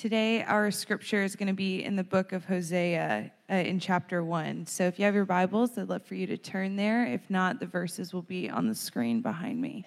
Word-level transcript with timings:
Today, 0.00 0.42
our 0.44 0.70
scripture 0.70 1.22
is 1.22 1.36
going 1.36 1.48
to 1.48 1.52
be 1.52 1.84
in 1.84 1.94
the 1.94 2.02
book 2.02 2.32
of 2.32 2.46
Hosea 2.46 3.30
uh, 3.50 3.54
in 3.54 3.78
chapter 3.78 4.24
1. 4.24 4.64
So 4.64 4.84
if 4.84 4.98
you 4.98 5.04
have 5.04 5.14
your 5.14 5.26
Bibles, 5.26 5.76
I'd 5.76 5.90
love 5.90 6.06
for 6.06 6.14
you 6.14 6.26
to 6.28 6.38
turn 6.38 6.76
there. 6.76 7.04
If 7.04 7.28
not, 7.28 7.60
the 7.60 7.66
verses 7.66 8.14
will 8.14 8.22
be 8.22 8.48
on 8.48 8.66
the 8.66 8.74
screen 8.74 9.20
behind 9.20 9.60
me. 9.60 9.84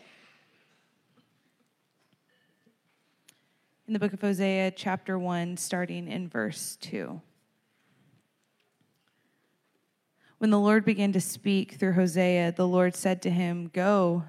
In 3.87 3.93
the 3.93 3.99
book 3.99 4.13
of 4.13 4.21
Hosea, 4.21 4.69
chapter 4.75 5.17
1, 5.17 5.57
starting 5.57 6.07
in 6.07 6.29
verse 6.29 6.77
2. 6.81 7.19
When 10.37 10.51
the 10.51 10.59
Lord 10.59 10.85
began 10.85 11.11
to 11.13 11.21
speak 11.21 11.79
through 11.79 11.93
Hosea, 11.93 12.51
the 12.51 12.67
Lord 12.67 12.95
said 12.95 13.23
to 13.23 13.31
him, 13.31 13.71
Go, 13.73 14.25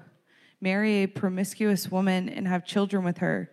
marry 0.59 1.03
a 1.03 1.07
promiscuous 1.07 1.91
woman 1.91 2.27
and 2.27 2.47
have 2.47 2.65
children 2.65 3.03
with 3.03 3.19
her 3.19 3.51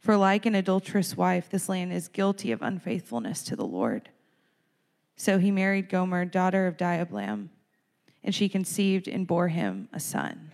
for 0.00 0.16
like 0.16 0.46
an 0.46 0.54
adulterous 0.54 1.16
wife, 1.16 1.50
this 1.50 1.68
land 1.68 1.92
is 1.92 2.08
guilty 2.08 2.50
of 2.52 2.62
unfaithfulness 2.62 3.42
to 3.44 3.54
the 3.54 3.66
Lord. 3.66 4.08
So 5.14 5.38
he 5.38 5.50
married 5.50 5.90
Gomer, 5.90 6.24
daughter 6.24 6.66
of 6.66 6.78
Diblaim, 6.78 7.50
and 8.24 8.34
she 8.34 8.48
conceived 8.48 9.06
and 9.06 9.26
bore 9.26 9.48
him 9.48 9.88
a 9.92 10.00
son. 10.00 10.52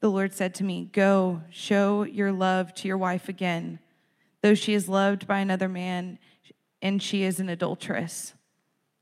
The 0.00 0.10
Lord 0.10 0.34
said 0.34 0.52
to 0.56 0.64
me, 0.64 0.90
Go, 0.92 1.42
show 1.48 2.02
your 2.02 2.32
love 2.32 2.74
to 2.74 2.88
your 2.88 2.98
wife 2.98 3.28
again, 3.28 3.78
though 4.42 4.54
she 4.54 4.74
is 4.74 4.88
loved 4.88 5.26
by 5.26 5.38
another 5.38 5.68
man 5.68 6.18
and 6.82 7.02
she 7.02 7.22
is 7.22 7.40
an 7.40 7.48
adulteress. 7.48 8.34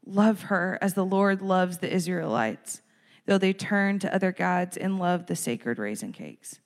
Love 0.06 0.42
her 0.42 0.78
as 0.80 0.94
the 0.94 1.04
Lord 1.04 1.42
loves 1.42 1.78
the 1.78 1.92
Israelites 1.92 2.82
though 3.26 3.38
they 3.38 3.52
turn 3.52 3.98
to 4.00 4.14
other 4.14 4.32
gods 4.32 4.76
and 4.76 4.98
love 4.98 5.26
the 5.26 5.36
sacred 5.36 5.78
raisin 5.78 6.12
cakes. 6.12 6.58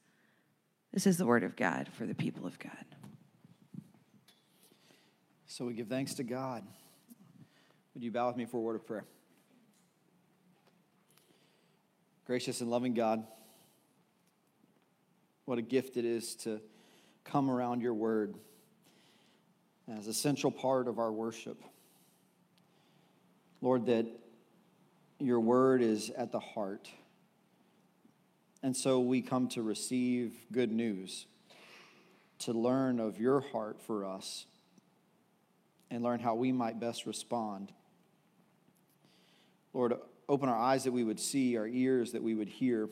This 0.92 1.06
is 1.06 1.18
the 1.18 1.26
word 1.26 1.44
of 1.44 1.56
God 1.56 1.88
for 1.92 2.06
the 2.06 2.14
people 2.14 2.46
of 2.46 2.58
God. 2.58 2.72
So 5.46 5.64
we 5.64 5.74
give 5.74 5.88
thanks 5.88 6.14
to 6.14 6.22
God. 6.22 6.64
Would 7.94 8.02
you 8.02 8.10
bow 8.10 8.28
with 8.28 8.36
me 8.36 8.44
for 8.44 8.58
a 8.58 8.60
word 8.60 8.76
of 8.76 8.86
prayer? 8.86 9.04
Gracious 12.26 12.60
and 12.60 12.70
loving 12.70 12.92
God, 12.92 13.24
what 15.44 15.58
a 15.58 15.62
gift 15.62 15.96
it 15.96 16.04
is 16.04 16.34
to 16.36 16.60
come 17.24 17.48
around 17.48 17.80
your 17.80 17.94
word 17.94 18.34
as 19.96 20.08
a 20.08 20.14
central 20.14 20.50
part 20.50 20.88
of 20.88 20.98
our 20.98 21.12
worship. 21.12 21.62
Lord, 23.60 23.86
that 23.86 24.06
your 25.18 25.40
word 25.40 25.82
is 25.82 26.10
at 26.10 26.32
the 26.32 26.40
heart. 26.40 26.88
And 28.62 28.76
so 28.76 29.00
we 29.00 29.22
come 29.22 29.48
to 29.48 29.62
receive 29.62 30.34
good 30.52 30.72
news, 30.72 31.26
to 32.40 32.52
learn 32.52 33.00
of 33.00 33.18
your 33.18 33.40
heart 33.40 33.80
for 33.80 34.04
us, 34.04 34.46
and 35.90 36.02
learn 36.02 36.20
how 36.20 36.34
we 36.34 36.52
might 36.52 36.80
best 36.80 37.06
respond. 37.06 37.72
Lord, 39.72 39.94
open 40.28 40.48
our 40.48 40.58
eyes 40.58 40.84
that 40.84 40.92
we 40.92 41.04
would 41.04 41.20
see, 41.20 41.56
our 41.56 41.66
ears 41.66 42.12
that 42.12 42.22
we 42.22 42.34
would 42.34 42.48
hear. 42.48 42.88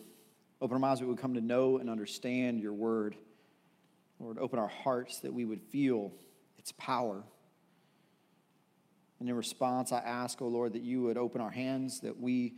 Open 0.60 0.74
our 0.74 0.80
minds 0.80 1.00
that 1.00 1.06
we 1.06 1.12
would 1.12 1.20
come 1.20 1.34
to 1.34 1.40
know 1.40 1.78
and 1.78 1.90
understand 1.90 2.60
your 2.60 2.72
word. 2.72 3.16
Lord, 4.20 4.38
open 4.38 4.58
our 4.58 4.68
hearts 4.68 5.20
that 5.20 5.34
we 5.34 5.44
would 5.44 5.60
feel 5.60 6.12
its 6.58 6.72
power 6.72 7.24
and 9.20 9.28
in 9.28 9.34
response, 9.34 9.92
I 9.92 9.98
ask, 9.98 10.42
O 10.42 10.46
oh 10.46 10.48
Lord, 10.48 10.72
that 10.72 10.82
you 10.82 11.02
would 11.02 11.16
open 11.16 11.40
our 11.40 11.50
hands, 11.50 12.00
that 12.00 12.20
we 12.20 12.54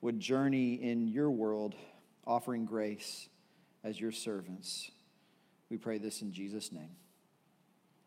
would 0.00 0.18
journey 0.18 0.74
in 0.74 1.08
your 1.08 1.30
world, 1.30 1.74
offering 2.26 2.64
grace 2.64 3.28
as 3.84 4.00
your 4.00 4.12
servants. 4.12 4.90
We 5.68 5.76
pray 5.76 5.98
this 5.98 6.22
in 6.22 6.32
Jesus' 6.32 6.72
name. 6.72 6.90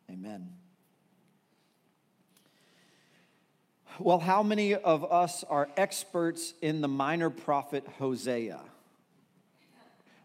Amen. 0.09 0.49
Well, 3.99 4.19
how 4.19 4.41
many 4.41 4.73
of 4.73 5.09
us 5.11 5.43
are 5.43 5.69
experts 5.77 6.55
in 6.61 6.81
the 6.81 6.87
minor 6.87 7.29
prophet 7.29 7.87
Hosea? 7.99 8.59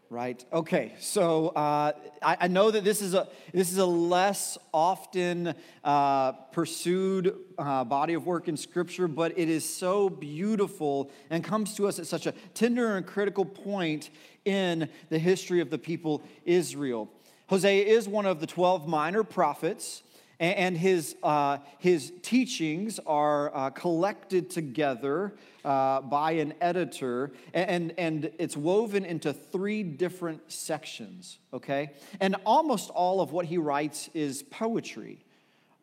Right? 0.09 0.43
Okay, 0.51 0.93
so 0.99 1.49
uh, 1.49 1.91
I, 2.21 2.37
I, 2.41 2.47
know 2.47 2.71
that 2.71 2.83
this 2.83 3.01
is 3.01 3.13
a 3.13 3.27
this 3.53 3.71
is 3.71 3.77
a 3.77 3.85
less 3.85 4.57
often 4.73 5.53
uh, 5.83 6.31
pursued 6.31 7.35
uh, 7.59 7.83
body 7.83 8.15
of 8.15 8.25
work 8.25 8.47
in 8.47 8.57
Scripture, 8.57 9.07
but 9.07 9.37
it 9.37 9.49
is 9.49 9.67
so 9.67 10.09
beautiful 10.09 11.11
and 11.29 11.43
comes 11.43 11.75
to 11.75 11.87
us 11.87 11.99
at 11.99 12.07
such 12.07 12.25
a 12.25 12.31
tender 12.55 12.97
and 12.97 13.05
critical 13.05 13.45
point 13.45 14.09
in 14.45 14.89
the 15.09 15.19
history 15.19 15.61
of 15.61 15.69
the 15.69 15.77
people 15.77 16.23
Israel. 16.43 17.11
Hosea 17.47 17.85
is 17.85 18.07
one 18.07 18.25
of 18.25 18.39
the 18.39 18.47
twelve 18.47 18.87
minor 18.87 19.23
prophets 19.23 20.01
and 20.39 20.77
his, 20.77 21.15
uh, 21.21 21.57
his 21.79 22.13
teachings 22.21 22.99
are 23.05 23.55
uh, 23.55 23.69
collected 23.71 24.49
together 24.49 25.33
uh, 25.65 26.01
by 26.01 26.31
an 26.31 26.53
editor, 26.61 27.31
and, 27.53 27.93
and 27.97 28.31
it's 28.39 28.55
woven 28.55 29.03
into 29.03 29.33
three 29.33 29.83
different 29.83 30.51
sections, 30.51 31.39
okay? 31.53 31.91
And 32.21 32.37
almost 32.45 32.89
all 32.89 33.19
of 33.19 33.31
what 33.31 33.45
he 33.45 33.57
writes 33.57 34.09
is 34.13 34.41
poetry. 34.43 35.25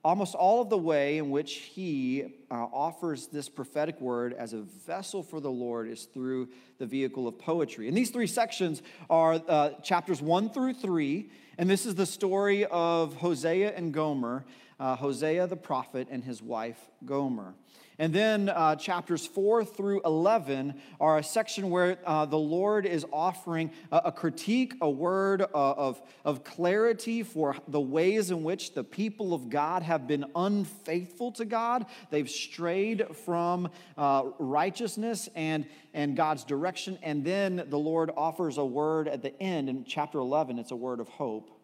Almost 0.03 0.37
all 0.37 0.63
of 0.63 0.71
the 0.71 0.79
way 0.79 1.19
in 1.19 1.31
which 1.31 1.55
he 1.55 2.23
uh, 2.49 2.55
offers 2.55 3.27
this 3.27 3.49
prophetic 3.49 4.01
word 4.01 4.35
as 4.35 4.53
a 4.53 4.63
vessel 4.87 5.21
for 5.23 5.41
the 5.41 5.51
Lord 5.51 5.89
is 5.89 6.05
through 6.05 6.49
the 6.79 6.87
vehicle 6.87 7.27
of 7.27 7.41
poetry. 7.41 7.89
And 7.89 7.97
these 7.97 8.11
three 8.11 8.29
sections 8.29 8.83
are 9.11 9.43
uh, 9.49 9.71
chapters 9.83 10.23
one 10.23 10.49
through 10.51 10.75
three, 10.75 11.29
and 11.59 11.71
this 11.71 11.87
is 11.87 11.95
the 11.95 12.07
story 12.07 12.67
of 12.67 13.17
Hosea 13.17 13.75
and 13.75 13.93
Gomer, 13.93 14.45
uh, 14.79 14.97
Hosea 14.97 15.47
the 15.47 15.57
prophet 15.57 16.09
and 16.11 16.23
his 16.23 16.43
wife 16.43 16.79
Gomer. 17.05 17.55
And 17.99 18.13
then 18.13 18.51
uh, 18.51 18.77
chapters 18.77 19.27
4 19.27 19.65
through 19.65 20.03
11 20.05 20.75
are 21.01 21.19
a 21.19 21.23
section 21.23 21.71
where 21.71 21.99
uh, 22.05 22.27
the 22.27 22.39
Lord 22.39 22.85
is 22.85 23.07
offering 23.11 23.71
a, 23.91 24.03
a 24.07 24.13
critique, 24.13 24.75
a 24.83 24.91
word 24.91 25.41
uh, 25.41 25.47
of, 25.53 26.03
of 26.25 26.45
clarity 26.45 27.23
for 27.23 27.57
the 27.69 27.81
ways 27.81 28.31
in 28.31 28.43
which 28.43 28.75
the 28.75 28.85
people 28.85 29.33
of 29.33 29.49
God 29.49 29.83
have 29.83 30.07
been 30.07 30.27
unfaithful 30.35 31.33
to 31.33 31.47
God. 31.47 31.87
They've 32.11 32.29
strayed 32.29 33.17
from 33.25 33.71
uh, 33.97 34.25
righteousness 34.39 35.31
and, 35.35 35.67
and 35.95 36.17
God's 36.17 36.45
direction. 36.45 36.99
And 37.03 37.25
then 37.25 37.65
the 37.69 37.79
Lord 37.79 38.11
offers 38.15 38.59
a 38.59 38.65
word 38.65 39.09
at 39.09 39.23
the 39.23 39.41
end 39.41 39.71
in 39.71 39.85
chapter 39.85 40.19
11. 40.19 40.59
It's 40.59 40.71
a 40.71 40.77
word 40.77 41.01
of 41.01 41.09
hope. 41.09 41.56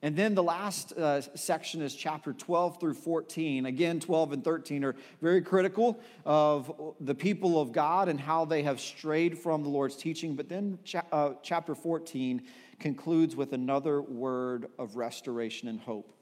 And 0.00 0.14
then 0.14 0.34
the 0.36 0.42
last 0.42 0.92
uh, 0.92 1.20
section 1.36 1.82
is 1.82 1.94
chapter 1.94 2.32
12 2.32 2.78
through 2.78 2.94
14. 2.94 3.66
Again, 3.66 3.98
12 3.98 4.32
and 4.32 4.44
13 4.44 4.84
are 4.84 4.94
very 5.20 5.42
critical 5.42 6.00
of 6.24 6.94
the 7.00 7.14
people 7.14 7.60
of 7.60 7.72
God 7.72 8.08
and 8.08 8.20
how 8.20 8.44
they 8.44 8.62
have 8.62 8.80
strayed 8.80 9.36
from 9.36 9.64
the 9.64 9.68
Lord's 9.68 9.96
teaching. 9.96 10.36
But 10.36 10.48
then 10.48 10.78
cha- 10.84 11.06
uh, 11.10 11.32
chapter 11.42 11.74
14 11.74 12.42
concludes 12.78 13.34
with 13.34 13.52
another 13.52 14.00
word 14.00 14.68
of 14.78 14.94
restoration 14.94 15.66
and 15.66 15.80
hope. 15.80 16.17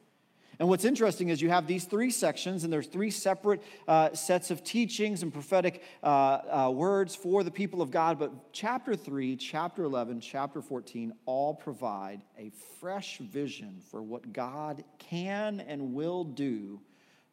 And 0.59 0.69
what's 0.69 0.87
interesting 0.87 1.28
is 1.28 1.43
you 1.43 1.50
have 1.50 1.67
these 1.67 1.84
three 1.84 2.11
sections, 2.11 2.65
and 2.65 2.72
there's 2.72 2.87
three 2.87 3.11
separate 3.11 3.62
uh, 3.87 4.15
sets 4.15 4.50
of 4.50 4.65
teachings 4.65 5.22
and 5.22 5.33
prophetic 5.33 5.83
uh, 6.03 6.06
uh, 6.06 6.71
words 6.71 7.15
for 7.15 7.44
the 7.44 7.50
people 7.50 7.83
of 7.83 7.91
God. 7.91 8.19
But 8.19 8.53
chapter 8.53 8.97
3, 8.97 9.37
chapter 9.37 9.84
11, 9.84 10.21
chapter 10.21 10.62
14 10.62 11.12
all 11.27 11.55
provide 11.55 12.22
a 12.39 12.50
fresh 12.81 13.19
vision 13.19 13.83
for 13.91 14.03
what 14.03 14.33
God 14.33 14.83
can 14.99 15.61
and 15.61 15.93
will 15.93 16.25
do 16.25 16.81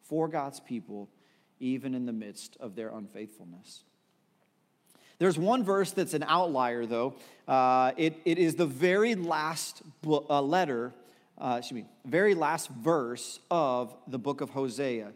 for 0.02 0.28
God's 0.28 0.60
people, 0.60 1.08
even 1.60 1.94
in 1.94 2.04
the 2.04 2.12
midst 2.12 2.58
of 2.60 2.74
their 2.74 2.90
unfaithfulness. 2.90 3.84
There's 5.18 5.38
one 5.38 5.64
verse 5.64 5.92
that's 5.92 6.12
an 6.12 6.24
outlier, 6.24 6.84
though. 6.84 7.14
Uh, 7.48 7.92
it, 7.96 8.16
it 8.26 8.36
is 8.36 8.56
the 8.56 8.66
very 8.66 9.14
last 9.14 9.80
uh, 10.06 10.42
letter 10.42 10.92
uh, 11.38 11.56
excuse 11.58 11.82
me, 11.82 11.88
very 12.04 12.34
last 12.34 12.68
verse 12.68 13.40
of 13.50 13.94
the 14.06 14.18
book 14.18 14.40
of 14.40 14.50
Hosea. 14.50 15.12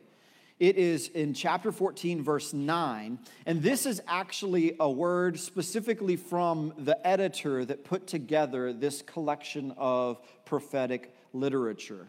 It 0.59 0.77
is 0.77 1.09
in 1.09 1.35
chapter 1.35 1.71
14, 1.71 2.25
verse 2.25 2.53
9. 2.53 3.19
And 3.47 3.63
this 3.63 3.87
is 3.87 4.03
actually 4.09 4.75
a 4.81 4.91
word 4.91 5.39
specifically 5.39 6.17
from 6.17 6.75
the 6.79 7.07
editor 7.07 7.65
that 7.65 7.85
put 7.85 8.09
together 8.09 8.73
this 8.73 9.03
collection 9.03 9.73
of 9.77 10.21
prophetic 10.45 11.15
literature. 11.33 12.09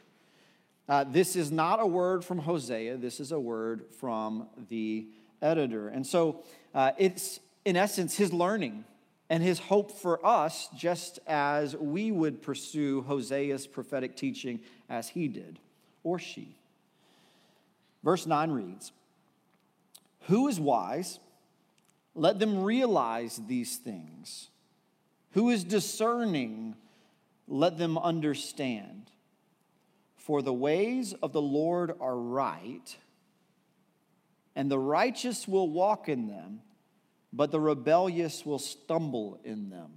Uh, 0.88 1.04
this 1.04 1.36
is 1.36 1.52
not 1.52 1.80
a 1.80 1.86
word 1.86 2.26
from 2.26 2.40
Hosea, 2.40 2.98
this 2.98 3.20
is 3.20 3.32
a 3.32 3.40
word 3.40 3.86
from 4.00 4.48
the 4.70 5.08
editor. 5.40 5.88
And 5.88 6.06
so 6.06 6.44
uh, 6.74 6.94
it's, 6.98 7.40
in 7.66 7.76
essence, 7.76 8.18
his 8.18 8.34
learning 8.34 8.86
and 9.30 9.44
his 9.44 9.60
hope 9.60 9.92
for 9.92 10.26
us, 10.26 10.70
just 10.76 11.20
as 11.28 11.76
we 11.76 12.12
would 12.12 12.42
pursue 12.42 13.04
Hosea's 13.04 13.68
prophetic 13.68 14.16
teaching 14.16 14.60
as 14.90 15.10
he 15.10 15.28
did, 15.28 15.60
or 16.04 16.18
she. 16.18 16.56
Verse 18.04 18.26
9 18.26 18.52
reads 18.52 18.92
Who 20.22 20.48
is 20.48 20.60
wise? 20.60 21.20
Let 22.16 22.40
them 22.40 22.64
realize 22.64 23.40
these 23.48 23.78
things. 23.78 24.50
Who 25.32 25.50
is 25.52 25.64
discerning? 25.64 26.76
Let 27.48 27.78
them 27.78 27.98
understand. 27.98 29.12
For 30.18 30.42
the 30.42 30.54
ways 30.54 31.14
of 31.14 31.34
the 31.34 31.42
Lord 31.42 31.94
are 32.00 32.18
right, 32.18 32.96
and 34.56 34.70
the 34.70 34.80
righteous 34.80 35.48
will 35.48 35.70
walk 35.70 36.10
in 36.10 36.28
them, 36.28 36.62
but 37.32 37.52
the 37.52 37.60
rebellious 37.60 38.46
will 38.46 38.60
stumble 38.60 39.40
in 39.44 39.70
them. 39.70 39.92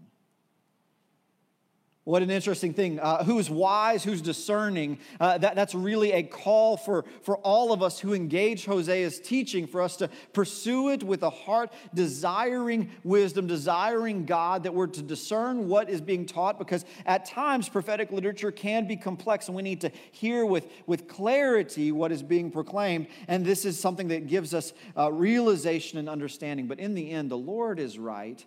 What 2.05 2.23
an 2.23 2.33
interesting 2.33 2.75
thing. 2.75 2.99
Uh, 2.99 3.23
who's 3.23 3.49
wise, 3.49 4.03
who's 4.03 4.21
discerning? 4.21 4.99
Uh, 5.21 5.39
that, 5.39 5.55
that's 5.55 5.73
really 5.73 6.11
a 6.11 6.25
call 6.25 6.77
for, 6.77 7.05
for 7.23 7.37
all 7.39 7.73
of 7.73 7.81
us 7.81 8.01
who 8.01 8.13
engage 8.13 8.67
Hosea's 8.67 9.21
teaching, 9.21 9.69
for 9.69 9.81
us 9.81 9.95
to 9.99 10.11
pursue 10.33 10.89
it 10.89 11.05
with 11.05 11.23
a 11.23 11.31
heart 11.31 11.73
desiring 11.95 12.91
wisdom, 13.05 13.47
desiring 13.47 14.25
God, 14.25 14.65
that 14.65 14.75
we're 14.75 14.89
to 14.89 15.01
discern 15.01 15.69
what 15.69 15.89
is 15.89 16.01
being 16.01 16.27
taught, 16.27 16.59
because 16.59 16.85
at 17.07 17.25
times 17.25 17.69
prophetic 17.69 18.11
literature 18.11 18.51
can 18.51 18.89
be 18.89 18.97
complex 18.97 19.47
and 19.47 19.55
we 19.55 19.63
need 19.63 19.83
to 19.83 19.93
hear 20.11 20.45
with, 20.45 20.67
with 20.89 21.07
clarity 21.07 21.93
what 21.93 22.11
is 22.11 22.21
being 22.21 22.51
proclaimed. 22.51 23.07
And 23.29 23.47
this 23.47 23.65
is 23.65 23.79
something 23.79 24.09
that 24.09 24.27
gives 24.27 24.55
us 24.55 24.73
uh, 24.99 25.13
realization 25.13 26.01
and 26.01 26.09
understanding. 26.09 26.67
But 26.67 26.81
in 26.81 26.95
the 26.95 27.13
end, 27.13 27.31
the 27.31 27.39
Lord 27.39 27.79
is 27.79 27.97
right 27.97 28.45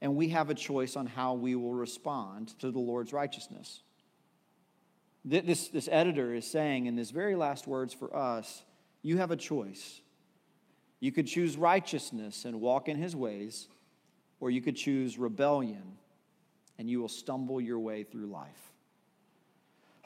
and 0.00 0.16
we 0.16 0.28
have 0.28 0.50
a 0.50 0.54
choice 0.54 0.96
on 0.96 1.06
how 1.06 1.34
we 1.34 1.54
will 1.54 1.72
respond 1.72 2.58
to 2.60 2.70
the 2.70 2.78
Lord's 2.78 3.12
righteousness. 3.12 3.82
This, 5.24 5.68
this 5.68 5.88
editor 5.90 6.34
is 6.34 6.46
saying 6.46 6.86
in 6.86 6.96
his 6.96 7.10
very 7.10 7.34
last 7.34 7.66
words 7.66 7.94
for 7.94 8.14
us 8.14 8.62
you 9.02 9.18
have 9.18 9.30
a 9.30 9.36
choice. 9.36 10.00
You 11.00 11.12
could 11.12 11.26
choose 11.26 11.56
righteousness 11.56 12.44
and 12.44 12.60
walk 12.60 12.88
in 12.88 12.96
his 12.96 13.14
ways, 13.14 13.68
or 14.40 14.50
you 14.50 14.62
could 14.62 14.76
choose 14.76 15.18
rebellion 15.18 15.98
and 16.78 16.88
you 16.88 17.00
will 17.00 17.08
stumble 17.08 17.60
your 17.60 17.78
way 17.78 18.02
through 18.02 18.26
life. 18.26 18.72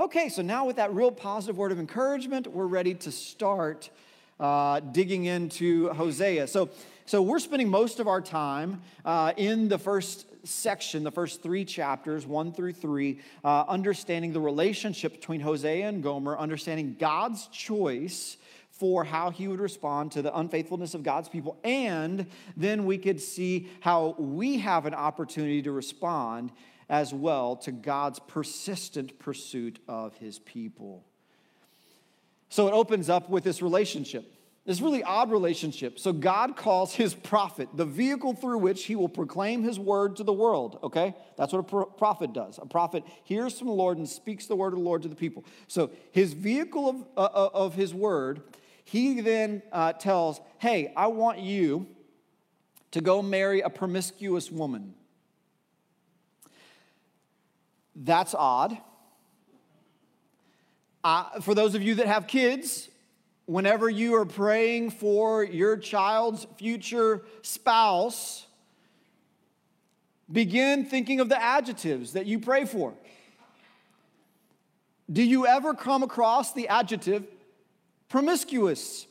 Okay, 0.01 0.29
so 0.29 0.43
now 0.43 0.67
with 0.67 0.77
that 0.77 0.93
real 0.95 1.11
positive 1.11 1.57
word 1.57 1.73
of 1.73 1.79
encouragement, 1.81 2.47
we're 2.47 2.67
ready 2.67 2.95
to 2.95 3.11
start 3.11 3.91
uh, 4.41 4.81
digging 4.81 5.25
into 5.25 5.89
Hosea. 5.91 6.47
So, 6.47 6.71
so 7.07 7.23
we're 7.23 7.39
spending 7.39 7.69
most 7.69 8.01
of 8.01 8.09
our 8.09 8.21
time 8.21 8.83
uh, 9.05 9.33
in 9.37 9.69
the 9.69 9.79
first 9.79 10.27
section, 10.45 11.05
the 11.05 11.11
first 11.11 11.43
three 11.43 11.65
chapters, 11.65 12.27
one 12.27 12.53
through 12.53 12.73
three, 12.73 13.21
uh, 13.45 13.65
understanding 13.69 14.33
the 14.33 14.41
relationship 14.41 15.13
between 15.13 15.41
Hosea 15.41 15.89
and 15.89 16.03
Gomer, 16.03 16.39
understanding 16.39 16.97
God's 16.99 17.47
choice 17.49 18.37
for 18.71 19.03
how 19.03 19.31
he 19.31 19.49
would 19.49 19.59
respond 19.59 20.13
to 20.13 20.23
the 20.23 20.37
unfaithfulness 20.37 20.95
of 20.95 21.03
God's 21.03 21.29
people. 21.29 21.59
And 21.65 22.27
then 22.57 22.85
we 22.85 22.97
could 22.97 23.21
see 23.21 23.69
how 23.81 24.15
we 24.19 24.59
have 24.59 24.87
an 24.87 24.95
opportunity 24.95 25.63
to 25.63 25.73
respond 25.73 26.53
as 26.89 27.13
well 27.13 27.57
to 27.57 27.73
God's 27.73 28.19
persistent 28.21 29.19
pursuit 29.19 29.81
of 29.89 30.17
his 30.17 30.39
people. 30.39 31.08
So 32.49 32.67
it 32.69 32.73
opens 32.73 33.11
up 33.11 33.29
with 33.29 33.45
this 33.45 33.61
relationship. 33.63 34.35
This 34.69 34.83
really 34.83 35.03
odd 35.03 35.31
relationship. 35.31 35.99
So 35.99 36.13
God 36.13 36.55
calls 36.55 36.95
his 36.95 37.15
prophet 37.15 37.71
the 37.75 37.87
vehicle 37.87 38.35
through 38.35 38.59
which 38.59 38.85
he 38.85 38.97
will 38.97 39.09
proclaim 39.09 39.63
his 39.63 39.79
word 39.79 40.17
to 40.17 40.25
the 40.25 40.33
world, 40.33 40.79
okay? 40.83 41.15
That's 41.39 41.55
what 41.55 41.61
a 41.61 41.87
prophet 41.87 42.35
does. 42.35 42.59
A 42.61 42.67
prophet 42.67 43.03
hears 43.25 43.59
from 43.59 43.69
the 43.69 43.73
Lord 43.73 43.97
and 43.97 44.07
speaks 44.07 44.45
the 44.45 44.57
word 44.57 44.75
of 44.75 44.79
the 44.79 44.85
Lord 44.85 45.01
to 45.03 45.09
the 45.09 45.15
people. 45.15 45.47
So 45.69 45.91
his 46.11 46.35
vehicle 46.35 46.87
of, 46.87 46.97
uh, 47.17 47.21
uh 47.21 47.51
of 47.55 47.77
his 47.77 47.95
word, 47.95 48.43
he 48.85 49.23
then 49.23 49.63
uh, 49.73 49.95
tells, 49.95 50.39
hey, 50.59 50.93
I 50.95 51.07
want 51.07 51.39
you 51.39 51.87
to 52.91 53.01
go 53.01 53.23
marry 53.23 53.61
a 53.63 53.71
promiscuous 53.71 54.51
woman. 54.51 54.93
That's 57.97 58.35
odd. 58.35 58.77
For 61.03 61.55
those 61.55 61.75
of 61.75 61.83
you 61.83 61.97
that 61.97 62.07
have 62.07 62.27
kids, 62.27 62.89
whenever 63.47 63.89
you 63.89 64.15
are 64.15 64.27
praying 64.27 64.91
for 64.91 65.43
your 65.43 65.77
child's 65.77 66.47
future 66.57 67.23
spouse, 67.43 68.47
begin 70.31 70.85
thinking 70.85 71.21
of 71.21 71.29
the 71.29 71.43
adjectives 71.43 72.13
that 72.13 72.27
you 72.27 72.39
pray 72.39 72.67
for. 72.67 72.93
Do 75.11 75.23
you 75.23 75.47
ever 75.47 75.73
come 75.73 76.03
across 76.03 76.53
the 76.53 76.69
adjective 76.69 77.25
promiscuous? 78.11 79.08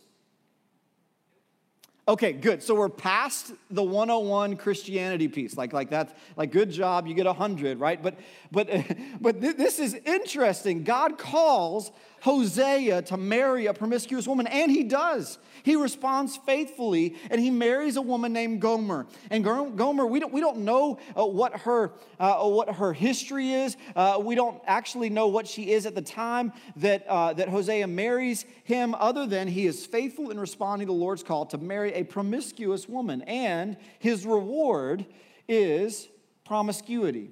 Okay, 2.09 2.31
good. 2.31 2.63
So 2.63 2.73
we're 2.73 2.87
past 2.87 3.51
the 3.69 3.83
101 3.83 4.55
Christianity 4.55 5.27
piece. 5.27 5.57
Like, 5.57 5.73
like 5.73 5.89
that's 5.89 6.13
like 6.37 6.53
good 6.53 6.71
job, 6.71 7.05
you 7.05 7.13
get 7.13 7.25
a 7.25 7.33
hundred, 7.33 7.81
right? 7.81 8.01
But 8.01 8.15
but 8.49 8.69
but 9.21 9.41
this 9.41 9.77
is 9.77 9.93
interesting. 10.05 10.85
God 10.85 11.17
calls 11.17 11.91
Hosea 12.21 13.01
to 13.03 13.17
marry 13.17 13.65
a 13.65 13.73
promiscuous 13.73 14.25
woman, 14.25 14.47
and 14.47 14.71
he 14.71 14.83
does. 14.83 15.37
He 15.67 15.75
responds 15.75 16.37
faithfully, 16.37 17.17
and 17.29 17.41
he 17.41 17.51
marries 17.51 17.97
a 17.97 18.01
woman 18.01 18.31
named 18.31 18.61
Gomer. 18.61 19.05
And 19.29 19.43
Gomer, 19.43 20.05
we 20.05 20.21
don't 20.21 20.31
we 20.31 20.39
don't 20.39 20.59
know 20.59 20.97
uh, 21.13 21.25
what 21.25 21.57
her 21.57 21.91
uh, 22.21 22.47
what 22.47 22.73
her 22.75 22.93
history 22.93 23.51
is. 23.51 23.75
Uh, 23.93 24.17
we 24.23 24.33
don't 24.33 24.61
actually 24.65 25.09
know 25.09 25.27
what 25.27 25.45
she 25.45 25.71
is 25.71 25.85
at 25.85 25.93
the 25.93 26.01
time 26.01 26.53
that 26.77 27.05
uh, 27.09 27.33
that 27.33 27.49
Hosea 27.49 27.85
marries 27.85 28.45
him, 28.63 28.95
other 28.95 29.27
than 29.27 29.49
he 29.49 29.67
is 29.67 29.85
faithful 29.85 30.31
in 30.31 30.39
responding 30.39 30.87
to 30.87 30.93
the 30.93 30.97
Lord's 30.97 31.21
call 31.21 31.45
to 31.47 31.57
marry 31.57 31.91
a 31.95 32.05
promiscuous 32.05 32.87
woman. 32.87 33.21
And 33.23 33.75
his 33.99 34.25
reward 34.25 35.05
is 35.49 36.07
promiscuity. 36.45 37.31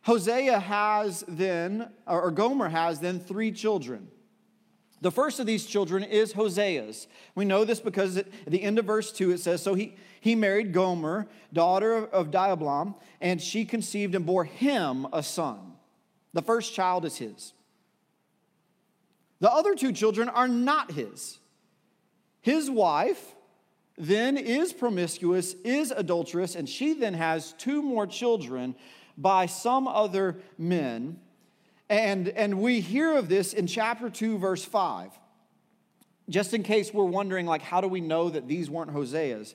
Hosea 0.00 0.60
has 0.60 1.26
then, 1.28 1.90
or 2.06 2.30
Gomer 2.30 2.70
has 2.70 3.00
then 3.00 3.20
three 3.20 3.52
children. 3.52 4.08
The 5.00 5.10
first 5.10 5.40
of 5.40 5.46
these 5.46 5.66
children 5.66 6.02
is 6.02 6.32
Hosea's. 6.32 7.06
We 7.34 7.44
know 7.44 7.64
this 7.64 7.80
because 7.80 8.16
at 8.16 8.26
the 8.46 8.62
end 8.62 8.78
of 8.78 8.86
verse 8.86 9.12
2 9.12 9.30
it 9.32 9.40
says, 9.40 9.62
So 9.62 9.74
he, 9.74 9.94
he 10.20 10.34
married 10.34 10.72
Gomer, 10.72 11.26
daughter 11.52 12.06
of 12.06 12.30
Diblaim, 12.30 12.94
and 13.20 13.40
she 13.40 13.64
conceived 13.64 14.14
and 14.14 14.24
bore 14.24 14.44
him 14.44 15.06
a 15.12 15.22
son. 15.22 15.74
The 16.32 16.42
first 16.42 16.74
child 16.74 17.04
is 17.04 17.16
his. 17.16 17.52
The 19.40 19.52
other 19.52 19.74
two 19.74 19.92
children 19.92 20.28
are 20.28 20.48
not 20.48 20.92
his. 20.92 21.38
His 22.40 22.70
wife 22.70 23.34
then 23.98 24.36
is 24.36 24.72
promiscuous, 24.72 25.54
is 25.64 25.90
adulterous, 25.90 26.54
and 26.54 26.68
she 26.68 26.94
then 26.94 27.14
has 27.14 27.52
two 27.54 27.82
more 27.82 28.06
children 28.06 28.74
by 29.16 29.46
some 29.46 29.88
other 29.88 30.36
men. 30.58 31.18
And, 31.88 32.28
and 32.28 32.60
we 32.60 32.80
hear 32.80 33.16
of 33.16 33.28
this 33.28 33.52
in 33.52 33.66
chapter 33.66 34.10
2, 34.10 34.38
verse 34.38 34.64
5. 34.64 35.10
Just 36.28 36.54
in 36.54 36.64
case 36.64 36.92
we're 36.92 37.04
wondering, 37.04 37.46
like, 37.46 37.62
how 37.62 37.80
do 37.80 37.86
we 37.86 38.00
know 38.00 38.28
that 38.28 38.48
these 38.48 38.68
weren't 38.68 38.92
Hosea's? 38.92 39.54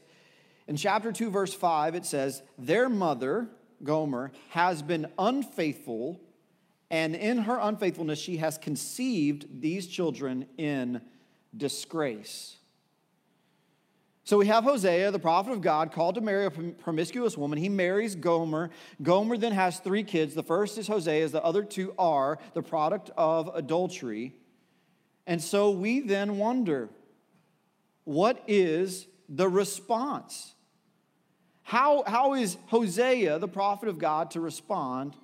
In 0.67 0.77
chapter 0.77 1.11
2, 1.11 1.29
verse 1.29 1.53
5, 1.53 1.95
it 1.95 2.05
says, 2.05 2.41
Their 2.57 2.88
mother, 2.88 3.50
Gomer, 3.83 4.31
has 4.50 4.81
been 4.81 5.07
unfaithful, 5.19 6.21
and 6.89 7.13
in 7.13 7.39
her 7.39 7.59
unfaithfulness, 7.61 8.19
she 8.19 8.38
has 8.38 8.57
conceived 8.57 9.61
these 9.61 9.88
children 9.88 10.45
in 10.57 11.01
disgrace. 11.55 12.57
So 14.23 14.37
we 14.37 14.47
have 14.47 14.63
Hosea, 14.63 15.09
the 15.11 15.19
prophet 15.19 15.51
of 15.51 15.61
God, 15.61 15.91
called 15.91 16.15
to 16.15 16.21
marry 16.21 16.45
a 16.45 16.51
promiscuous 16.51 17.37
woman. 17.37 17.57
He 17.57 17.69
marries 17.69 18.15
Gomer. 18.15 18.69
Gomer 19.01 19.35
then 19.35 19.51
has 19.51 19.79
three 19.79 20.03
kids. 20.03 20.35
The 20.35 20.43
first 20.43 20.77
is 20.77 20.87
Hosea, 20.87 21.27
the 21.29 21.43
other 21.43 21.63
two 21.63 21.93
are 21.97 22.37
the 22.53 22.61
product 22.61 23.09
of 23.17 23.49
adultery. 23.53 24.35
And 25.25 25.41
so 25.41 25.71
we 25.71 26.01
then 26.01 26.37
wonder 26.37 26.89
what 28.03 28.43
is 28.47 29.07
the 29.27 29.47
response? 29.47 30.53
How, 31.63 32.03
how 32.05 32.33
is 32.33 32.57
Hosea, 32.67 33.39
the 33.39 33.47
prophet 33.47 33.89
of 33.89 33.97
God, 33.97 34.31
to 34.31 34.41
respond 34.41 35.15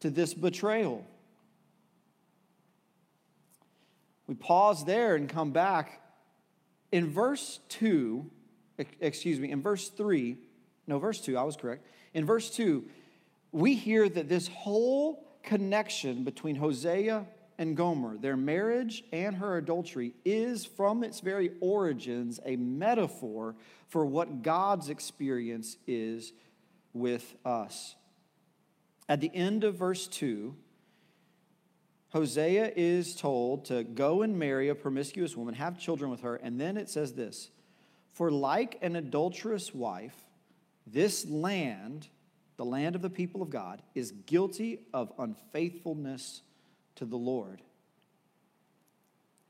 to 0.00 0.10
this 0.10 0.34
betrayal? 0.34 1.06
We 4.26 4.34
pause 4.34 4.84
there 4.84 5.14
and 5.14 5.28
come 5.28 5.52
back 5.52 6.00
in 6.92 7.10
verse 7.10 7.60
2, 7.68 8.30
excuse 9.00 9.40
me, 9.40 9.50
in 9.50 9.62
verse 9.62 9.88
3, 9.88 10.36
no, 10.86 10.98
verse 10.98 11.20
2, 11.20 11.36
I 11.36 11.42
was 11.42 11.56
correct. 11.56 11.84
In 12.14 12.24
verse 12.24 12.50
2, 12.50 12.84
we 13.52 13.74
hear 13.74 14.08
that 14.08 14.28
this 14.28 14.48
whole 14.48 15.26
connection 15.42 16.24
between 16.24 16.56
Hosea 16.56 17.26
and 17.58 17.76
Gomer, 17.76 18.18
their 18.18 18.36
marriage 18.36 19.04
and 19.12 19.36
her 19.36 19.56
adultery, 19.56 20.12
is 20.24 20.64
from 20.64 21.02
its 21.02 21.20
very 21.20 21.52
origins 21.60 22.38
a 22.44 22.56
metaphor 22.56 23.54
for 23.88 24.04
what 24.04 24.42
God's 24.42 24.90
experience 24.90 25.76
is 25.86 26.32
with 26.92 27.34
us. 27.44 27.96
At 29.08 29.20
the 29.20 29.30
end 29.34 29.64
of 29.64 29.76
verse 29.76 30.06
2, 30.08 30.54
Hosea 32.16 32.72
is 32.76 33.14
told 33.14 33.66
to 33.66 33.84
go 33.84 34.22
and 34.22 34.38
marry 34.38 34.68
a 34.68 34.74
promiscuous 34.74 35.36
woman, 35.36 35.54
have 35.54 35.78
children 35.78 36.10
with 36.10 36.22
her, 36.22 36.36
and 36.36 36.60
then 36.60 36.76
it 36.76 36.88
says 36.88 37.12
this 37.12 37.50
For 38.12 38.30
like 38.30 38.78
an 38.82 38.96
adulterous 38.96 39.74
wife, 39.74 40.16
this 40.86 41.26
land 41.26 42.08
the 42.56 42.64
land 42.64 42.96
of 42.96 43.02
the 43.02 43.10
people 43.10 43.42
of 43.42 43.50
God, 43.50 43.82
is 43.94 44.12
guilty 44.12 44.80
of 44.94 45.12
unfaithfulness 45.18 46.42
to 46.96 47.04
the 47.04 47.16
Lord. 47.16 47.62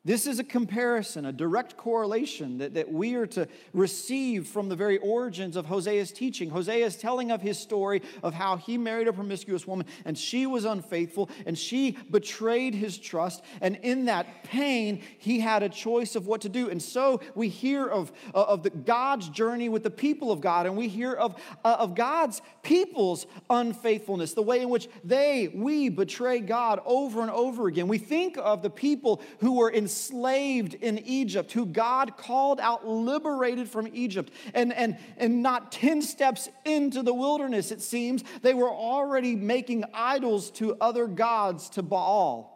This 0.06 0.28
is 0.28 0.38
a 0.38 0.44
comparison, 0.44 1.26
a 1.26 1.32
direct 1.32 1.76
correlation 1.76 2.58
that, 2.58 2.74
that 2.74 2.92
we 2.92 3.16
are 3.16 3.26
to 3.26 3.48
receive 3.72 4.46
from 4.46 4.68
the 4.68 4.76
very 4.76 4.98
origins 4.98 5.56
of 5.56 5.66
Hosea's 5.66 6.12
teaching. 6.12 6.48
Hosea 6.48 6.86
is 6.86 6.94
telling 6.94 7.32
of 7.32 7.42
his 7.42 7.58
story 7.58 8.02
of 8.22 8.32
how 8.32 8.56
he 8.56 8.78
married 8.78 9.08
a 9.08 9.12
promiscuous 9.12 9.66
woman 9.66 9.84
and 10.04 10.16
she 10.16 10.46
was 10.46 10.64
unfaithful 10.64 11.28
and 11.44 11.58
she 11.58 11.98
betrayed 12.08 12.72
his 12.72 12.98
trust. 12.98 13.42
And 13.60 13.80
in 13.82 14.04
that 14.04 14.44
pain, 14.44 15.02
he 15.18 15.40
had 15.40 15.64
a 15.64 15.68
choice 15.68 16.14
of 16.14 16.28
what 16.28 16.42
to 16.42 16.48
do. 16.48 16.70
And 16.70 16.80
so 16.80 17.20
we 17.34 17.48
hear 17.48 17.84
of, 17.84 18.12
of 18.32 18.62
the, 18.62 18.70
God's 18.70 19.28
journey 19.28 19.68
with 19.68 19.82
the 19.82 19.90
people 19.90 20.30
of 20.30 20.40
God 20.40 20.66
and 20.66 20.76
we 20.76 20.86
hear 20.86 21.14
of, 21.14 21.34
uh, 21.64 21.78
of 21.80 21.96
God's 21.96 22.42
people's 22.62 23.26
unfaithfulness, 23.50 24.34
the 24.34 24.42
way 24.42 24.60
in 24.60 24.68
which 24.68 24.88
they, 25.02 25.48
we 25.52 25.88
betray 25.88 26.38
God 26.38 26.80
over 26.84 27.22
and 27.22 27.30
over 27.32 27.66
again. 27.66 27.88
We 27.88 27.98
think 27.98 28.38
of 28.38 28.62
the 28.62 28.70
people 28.70 29.20
who 29.40 29.54
were 29.54 29.70
in 29.70 29.88
enslaved 29.96 30.74
in 30.74 30.98
Egypt, 30.98 31.52
who 31.52 31.64
God 31.64 32.16
called 32.18 32.60
out, 32.60 32.86
liberated 32.86 33.68
from 33.68 33.88
Egypt. 33.92 34.30
And, 34.52 34.72
and, 34.72 34.98
and 35.16 35.42
not 35.42 35.72
10 35.72 36.02
steps 36.02 36.50
into 36.64 37.02
the 37.02 37.14
wilderness, 37.14 37.70
it 37.70 37.80
seems, 37.80 38.22
they 38.42 38.52
were 38.52 38.70
already 38.70 39.34
making 39.34 39.84
idols 39.94 40.50
to 40.52 40.76
other 40.80 41.06
gods, 41.06 41.70
to 41.70 41.82
Baal. 41.82 42.52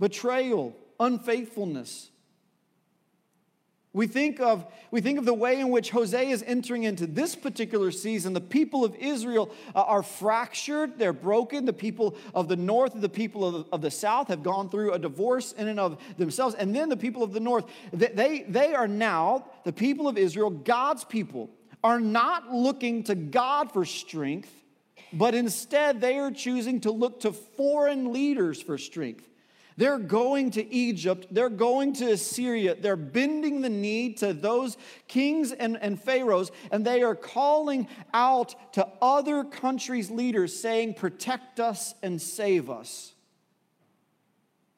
Betrayal, 0.00 0.74
unfaithfulness. 0.98 2.10
We 3.96 4.06
think, 4.06 4.40
of, 4.40 4.66
we 4.90 5.00
think 5.00 5.18
of 5.18 5.24
the 5.24 5.32
way 5.32 5.58
in 5.58 5.70
which 5.70 5.88
Hosea 5.88 6.28
is 6.28 6.44
entering 6.46 6.84
into 6.84 7.06
this 7.06 7.34
particular 7.34 7.90
season. 7.90 8.34
The 8.34 8.42
people 8.42 8.84
of 8.84 8.94
Israel 8.94 9.50
uh, 9.74 9.84
are 9.84 10.02
fractured, 10.02 10.98
they're 10.98 11.14
broken. 11.14 11.64
The 11.64 11.72
people 11.72 12.14
of 12.34 12.46
the 12.46 12.56
north 12.56 12.92
and 12.92 13.02
the 13.02 13.08
people 13.08 13.42
of, 13.42 13.66
of 13.72 13.80
the 13.80 13.90
south 13.90 14.28
have 14.28 14.42
gone 14.42 14.68
through 14.68 14.92
a 14.92 14.98
divorce 14.98 15.52
in 15.52 15.66
and 15.68 15.80
of 15.80 15.96
themselves. 16.18 16.54
And 16.56 16.76
then 16.76 16.90
the 16.90 16.96
people 16.98 17.22
of 17.22 17.32
the 17.32 17.40
north, 17.40 17.64
they, 17.90 18.44
they 18.46 18.74
are 18.74 18.86
now, 18.86 19.46
the 19.64 19.72
people 19.72 20.08
of 20.08 20.18
Israel, 20.18 20.50
God's 20.50 21.04
people, 21.04 21.48
are 21.82 21.98
not 21.98 22.52
looking 22.52 23.02
to 23.04 23.14
God 23.14 23.72
for 23.72 23.86
strength, 23.86 24.52
but 25.10 25.34
instead 25.34 26.02
they 26.02 26.18
are 26.18 26.30
choosing 26.30 26.82
to 26.82 26.90
look 26.90 27.20
to 27.20 27.32
foreign 27.32 28.12
leaders 28.12 28.60
for 28.60 28.76
strength. 28.76 29.26
They're 29.78 29.98
going 29.98 30.52
to 30.52 30.72
Egypt, 30.72 31.26
they're 31.30 31.50
going 31.50 31.92
to 31.94 32.12
Assyria, 32.12 32.76
they're 32.76 32.96
bending 32.96 33.60
the 33.60 33.68
knee 33.68 34.14
to 34.14 34.32
those 34.32 34.78
kings 35.06 35.52
and, 35.52 35.76
and 35.80 36.00
pharaohs, 36.00 36.50
and 36.70 36.84
they 36.84 37.02
are 37.02 37.14
calling 37.14 37.86
out 38.14 38.72
to 38.72 38.88
other 39.02 39.44
countries' 39.44 40.10
leaders, 40.10 40.58
saying, 40.58 40.94
Protect 40.94 41.60
us 41.60 41.94
and 42.02 42.20
save 42.20 42.70
us. 42.70 43.12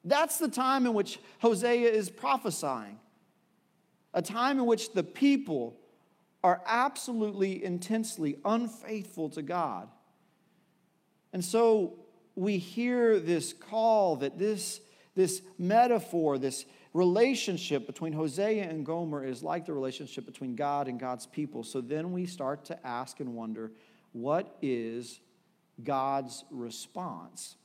That's 0.03 0.37
the 0.37 0.49
time 0.49 0.85
in 0.85 0.93
which 0.93 1.19
Hosea 1.39 1.89
is 1.89 2.09
prophesying, 2.09 2.99
a 4.13 4.21
time 4.21 4.59
in 4.59 4.65
which 4.65 4.91
the 4.93 5.03
people 5.03 5.77
are 6.43 6.61
absolutely 6.65 7.63
intensely 7.63 8.37
unfaithful 8.43 9.29
to 9.29 9.41
God. 9.41 9.87
And 11.31 11.43
so 11.43 11.99
we 12.35 12.57
hear 12.57 13.19
this 13.19 13.53
call 13.53 14.17
that 14.17 14.37
this 14.37 14.81
this 15.15 15.41
metaphor, 15.57 16.37
this 16.37 16.65
relationship 16.93 17.85
between 17.85 18.13
Hosea 18.13 18.69
and 18.69 18.85
Gomer 18.85 19.23
is 19.23 19.43
like 19.43 19.65
the 19.65 19.73
relationship 19.73 20.25
between 20.25 20.55
God 20.55 20.87
and 20.87 20.99
God's 20.99 21.25
people. 21.25 21.63
So 21.63 21.81
then 21.81 22.11
we 22.11 22.25
start 22.25 22.65
to 22.65 22.87
ask 22.87 23.19
and 23.19 23.35
wonder 23.35 23.71
what 24.11 24.57
is 24.61 25.19
God's 25.83 26.43
response 26.49 27.55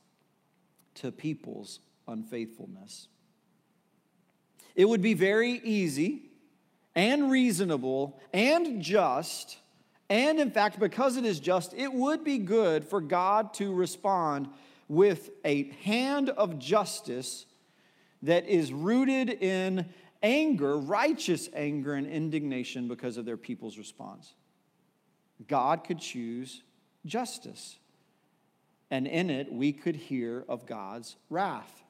to 0.95 1.11
people's 1.11 1.79
unfaithfulness? 2.07 3.07
It 4.75 4.87
would 4.87 5.01
be 5.01 5.13
very 5.13 5.53
easy 5.63 6.23
and 6.93 7.31
reasonable 7.31 8.19
and 8.33 8.81
just, 8.81 9.57
and 10.09 10.39
in 10.39 10.51
fact, 10.51 10.79
because 10.79 11.17
it 11.17 11.25
is 11.25 11.39
just, 11.39 11.73
it 11.73 11.93
would 11.93 12.23
be 12.23 12.37
good 12.37 12.85
for 12.85 13.01
God 13.01 13.53
to 13.55 13.73
respond 13.73 14.49
with 14.87 15.29
a 15.43 15.69
hand 15.83 16.29
of 16.29 16.59
justice 16.59 17.45
that 18.21 18.47
is 18.47 18.71
rooted 18.73 19.29
in 19.29 19.87
anger, 20.21 20.77
righteous 20.77 21.49
anger, 21.53 21.93
and 21.93 22.07
indignation 22.07 22.87
because 22.87 23.17
of 23.17 23.25
their 23.25 23.37
people's 23.37 23.77
response. 23.77 24.33
God 25.47 25.83
could 25.83 25.99
choose 25.99 26.63
justice, 27.05 27.77
and 28.89 29.05
in 29.05 29.29
it 29.29 29.51
we 29.51 29.73
could 29.73 29.95
hear 29.95 30.43
of 30.47 30.65
God's 30.65 31.15
wrath. 31.29 31.83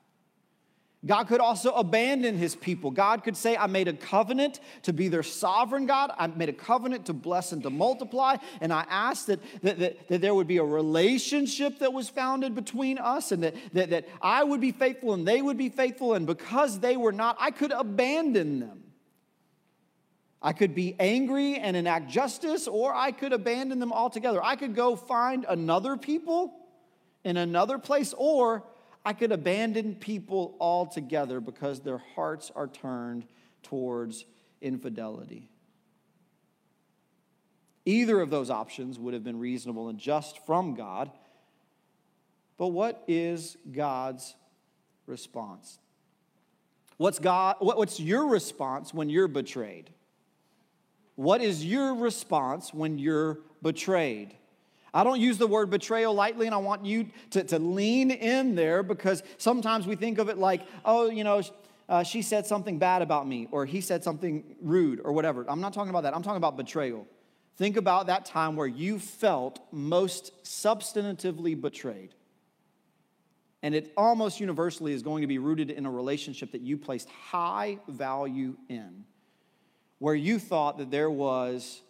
God 1.04 1.26
could 1.28 1.40
also 1.40 1.72
abandon 1.72 2.38
his 2.38 2.56
people. 2.56 2.90
God 2.90 3.24
could 3.24 3.38
say, 3.38 3.56
I 3.56 3.68
made 3.68 3.88
a 3.88 3.94
covenant 3.94 4.60
to 4.84 4.94
be 4.94 5.08
their 5.08 5.22
sovereign 5.22 5.86
God. 5.86 6.12
I 6.18 6.28
made 6.28 6.50
a 6.50 6.54
covenant 6.54 7.06
to 7.08 7.14
bless 7.14 7.52
and 7.52 7.62
to 7.64 7.70
multiply. 7.70 8.38
And 8.60 8.74
I 8.74 8.86
asked 8.90 9.28
that, 9.28 9.40
that, 9.62 9.78
that, 9.80 10.08
that 10.08 10.22
there 10.22 10.34
would 10.34 10.48
be 10.48 10.58
a 10.58 10.64
relationship 10.64 11.80
that 11.80 11.94
was 11.94 12.10
founded 12.10 12.56
between 12.56 12.98
us 12.98 13.32
and 13.32 13.44
that, 13.44 13.56
that, 13.74 13.92
that 13.92 14.08
I 14.20 14.44
would 14.44 14.62
be 14.62 14.72
faithful 14.72 15.14
and 15.14 15.28
they 15.28 15.44
would 15.44 15.58
be 15.58 15.70
faithful. 15.70 16.16
And 16.16 16.26
because 16.26 16.80
they 16.80 16.98
were 16.98 17.12
not, 17.12 17.38
I 17.40 17.52
could 17.52 17.72
abandon 17.72 18.60
them. 18.60 18.86
I 20.42 20.54
could 20.54 20.76
be 20.76 20.96
angry 21.00 21.58
and 21.58 21.76
enact 21.76 22.10
justice, 22.10 22.68
or 22.68 22.94
I 22.94 23.12
could 23.12 23.34
abandon 23.34 23.80
them 23.80 23.92
altogether. 23.92 24.44
I 24.44 24.56
could 24.56 24.76
go 24.76 24.96
find 24.96 25.44
another 25.50 25.98
people 25.98 26.54
in 27.24 27.36
another 27.36 27.80
place, 27.80 28.14
or 28.16 28.64
I 29.06 29.14
could 29.14 29.32
abandon 29.32 29.96
people 29.96 30.58
altogether 30.60 31.40
because 31.40 31.80
their 31.80 32.00
hearts 32.16 32.52
are 32.56 32.68
turned 32.68 33.26
towards 33.62 34.26
infidelity. 34.62 35.48
Either 37.86 38.20
of 38.20 38.32
those 38.32 38.50
options 38.50 38.98
would 38.98 39.14
have 39.14 39.24
been 39.24 39.38
reasonable 39.38 39.90
and 39.90 40.00
just 40.00 40.44
from 40.48 40.74
God. 40.74 41.12
But 42.58 42.70
what 42.70 43.04
is 43.08 43.58
God's 43.72 44.36
response? 45.06 45.78
What's, 46.98 47.20
God, 47.20 47.58
what's 47.60 48.00
your 48.00 48.26
response 48.28 48.92
when 48.92 49.10
you're 49.10 49.28
betrayed? 49.28 49.92
What 51.16 51.42
is 51.42 51.64
your 51.64 51.94
response 51.94 52.74
when 52.74 52.98
you're 52.98 53.40
betrayed? 53.62 54.36
I 54.96 55.04
don't 55.04 55.20
use 55.20 55.38
the 55.38 55.46
word 55.46 55.70
betrayal 55.70 56.14
lightly, 56.14 56.46
and 56.46 56.56
I 56.56 56.60
want 56.60 56.86
you 56.86 57.10
to, 57.32 57.44
to 57.44 57.60
lean 57.60 58.12
in 58.12 58.56
there 58.56 58.82
because 58.82 59.24
sometimes 59.38 59.86
we 59.86 59.98
think 59.98 60.20
of 60.20 60.30
it 60.30 60.38
like, 60.38 60.62
oh, 60.86 61.10
you 61.10 61.26
know, 61.26 61.42
uh, 61.90 62.02
she 62.04 62.22
said 62.22 62.46
something 62.46 62.80
bad 62.80 63.02
about 63.02 63.28
me, 63.28 63.50
or 63.52 63.66
he 63.66 63.82
said 63.82 64.06
something 64.06 64.56
rude, 64.62 65.02
or 65.04 65.12
whatever. 65.12 65.46
I'm 65.50 65.60
not 65.60 65.74
talking 65.74 65.90
about 65.90 66.04
that. 66.04 66.16
I'm 66.16 66.24
talking 66.24 66.38
about 66.38 66.56
betrayal. 66.56 67.06
Think 67.58 67.76
about 67.76 68.08
that 68.08 68.26
time 68.26 68.56
where 68.56 68.68
you 68.68 68.98
felt 68.98 69.60
most 69.70 70.32
substantively 70.46 71.60
betrayed. 71.60 72.16
And 73.64 73.76
it 73.76 73.92
almost 73.98 74.40
universally 74.40 74.94
is 74.94 75.04
going 75.04 75.22
to 75.22 75.28
be 75.28 75.40
rooted 75.40 75.72
in 75.72 75.86
a 75.86 75.92
relationship 75.92 76.54
that 76.54 76.62
you 76.62 76.78
placed 76.78 77.10
high 77.10 77.80
value 77.90 78.56
in, 78.70 79.04
where 80.00 80.16
you 80.16 80.40
thought 80.40 80.78
that 80.78 80.90
there 80.90 81.10
was 81.10 81.82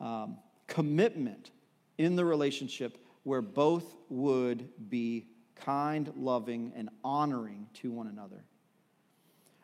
um, 0.00 0.38
commitment 0.66 1.51
in 1.98 2.16
the 2.16 2.24
relationship 2.24 2.98
where 3.24 3.42
both 3.42 3.94
would 4.08 4.68
be 4.88 5.26
kind, 5.54 6.12
loving, 6.16 6.72
and 6.74 6.88
honoring 7.04 7.66
to 7.74 7.90
one 7.90 8.08
another. 8.08 8.44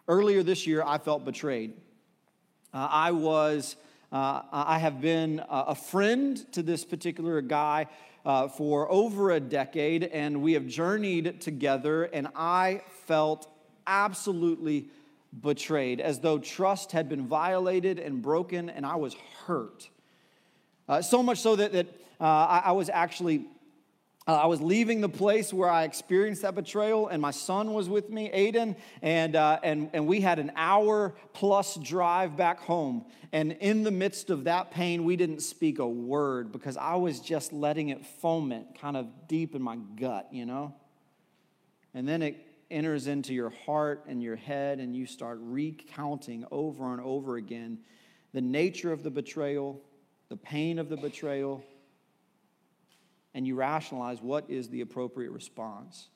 Earlier 0.07 0.43
this 0.43 0.67
year, 0.67 0.83
I 0.87 0.99
felt 0.99 1.25
betrayed. 1.25 1.75
Uh, 2.73 2.89
I 2.91 3.11
was, 3.11 3.77
uh, 4.13 4.43
I 4.53 4.79
have 4.79 5.01
been 5.01 5.43
a 5.49 5.75
friend 5.75 6.51
to 6.53 6.63
this 6.63 6.85
particular 6.85 7.41
guy 7.41 7.87
uh, 8.25 8.49
for 8.49 8.91
over 8.91 9.33
a 9.33 9.41
decade, 9.41 10.05
and 10.05 10.43
we 10.43 10.53
have 10.53 10.67
journeyed 10.67 11.41
together, 11.41 12.05
and 12.05 12.29
I 12.35 12.83
felt 13.07 13.51
absolutely 13.87 14.89
betrayed, 15.43 16.01
as 16.01 16.21
though 16.21 16.39
trust 16.39 16.93
had 16.93 17.09
been 17.09 17.27
violated 17.27 17.99
and 17.99 18.23
broken, 18.23 18.71
and 18.71 18.87
I 18.87 18.97
was 18.97 19.15
hurt. 19.47 19.89
Uh, 20.89 21.03
so 21.03 21.23
much 21.23 21.39
so 21.39 21.57
that, 21.57 21.73
that 21.73 21.87
uh, 22.21 22.25
I, 22.25 22.63
I, 22.67 22.73
was 22.73 22.89
actually 22.89 23.47
uh, 24.29 24.35
I 24.35 24.47
was 24.47 24.61
leaving 24.61 25.01
the 25.01 25.09
place 25.09 25.55
where 25.55 25.71
I 25.71 25.85
experienced 25.85 26.43
that 26.43 26.55
betrayal, 26.55 27.09
and 27.09 27.23
my 27.23 27.31
son 27.31 27.73
was 27.73 27.89
with 27.89 28.11
me, 28.11 28.29
Aiden, 28.29 28.77
and, 29.01 29.35
uh, 29.35 29.59
and, 29.63 29.89
and 29.95 30.07
we 30.07 30.21
had 30.21 30.39
an 30.39 30.53
hour 30.55 31.15
plus 31.33 31.77
drive 31.77 32.37
back 32.37 32.61
home. 32.61 33.07
And 33.33 33.53
in 33.53 33.85
the 33.85 33.91
midst 33.91 34.29
of 34.29 34.45
that 34.45 34.71
pain, 34.71 35.05
we 35.05 35.17
didn't 35.17 35.41
speak 35.41 35.79
a 35.79 35.89
word 35.89 36.53
because 36.53 36.77
I 36.77 36.97
was 36.97 37.21
just 37.21 37.55
letting 37.55 37.89
it 37.89 38.05
foment 38.05 38.79
kind 38.79 38.99
of 38.99 39.07
deep 39.29 39.55
in 39.55 39.63
my 39.63 39.77
gut, 39.77 40.29
you 40.31 40.45
know? 40.45 40.75
And 41.95 42.07
then 42.07 42.21
it 42.21 42.37
enters 42.71 43.07
into 43.07 43.33
your 43.33 43.51
heart 43.65 44.05
and 44.09 44.23
your 44.23 44.37
head, 44.37 44.79
and 44.79 44.95
you 44.95 45.07
start 45.07 45.39
recounting 45.41 46.45
over 46.51 46.93
and 46.93 47.01
over 47.01 47.37
again 47.37 47.79
the 48.35 48.43
nature 48.43 48.93
of 48.93 49.03
the 49.03 49.11
betrayal, 49.11 49.81
the 50.29 50.37
pain 50.37 50.79
of 50.79 50.91
the 50.91 50.99
betrayal, 50.99 51.65
and 53.39 53.47
you 53.47 53.55
rationalize 53.55 54.21
what 54.21 54.51
is 54.51 54.69
the 54.69 54.81
appropriate 54.81 55.31
response. 55.31 56.09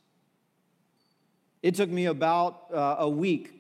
It 1.63 1.77
took 1.77 1.89
me 1.89 2.07
about 2.07 2.65
uh, 2.75 2.97
a 2.99 3.09
week 3.09 3.55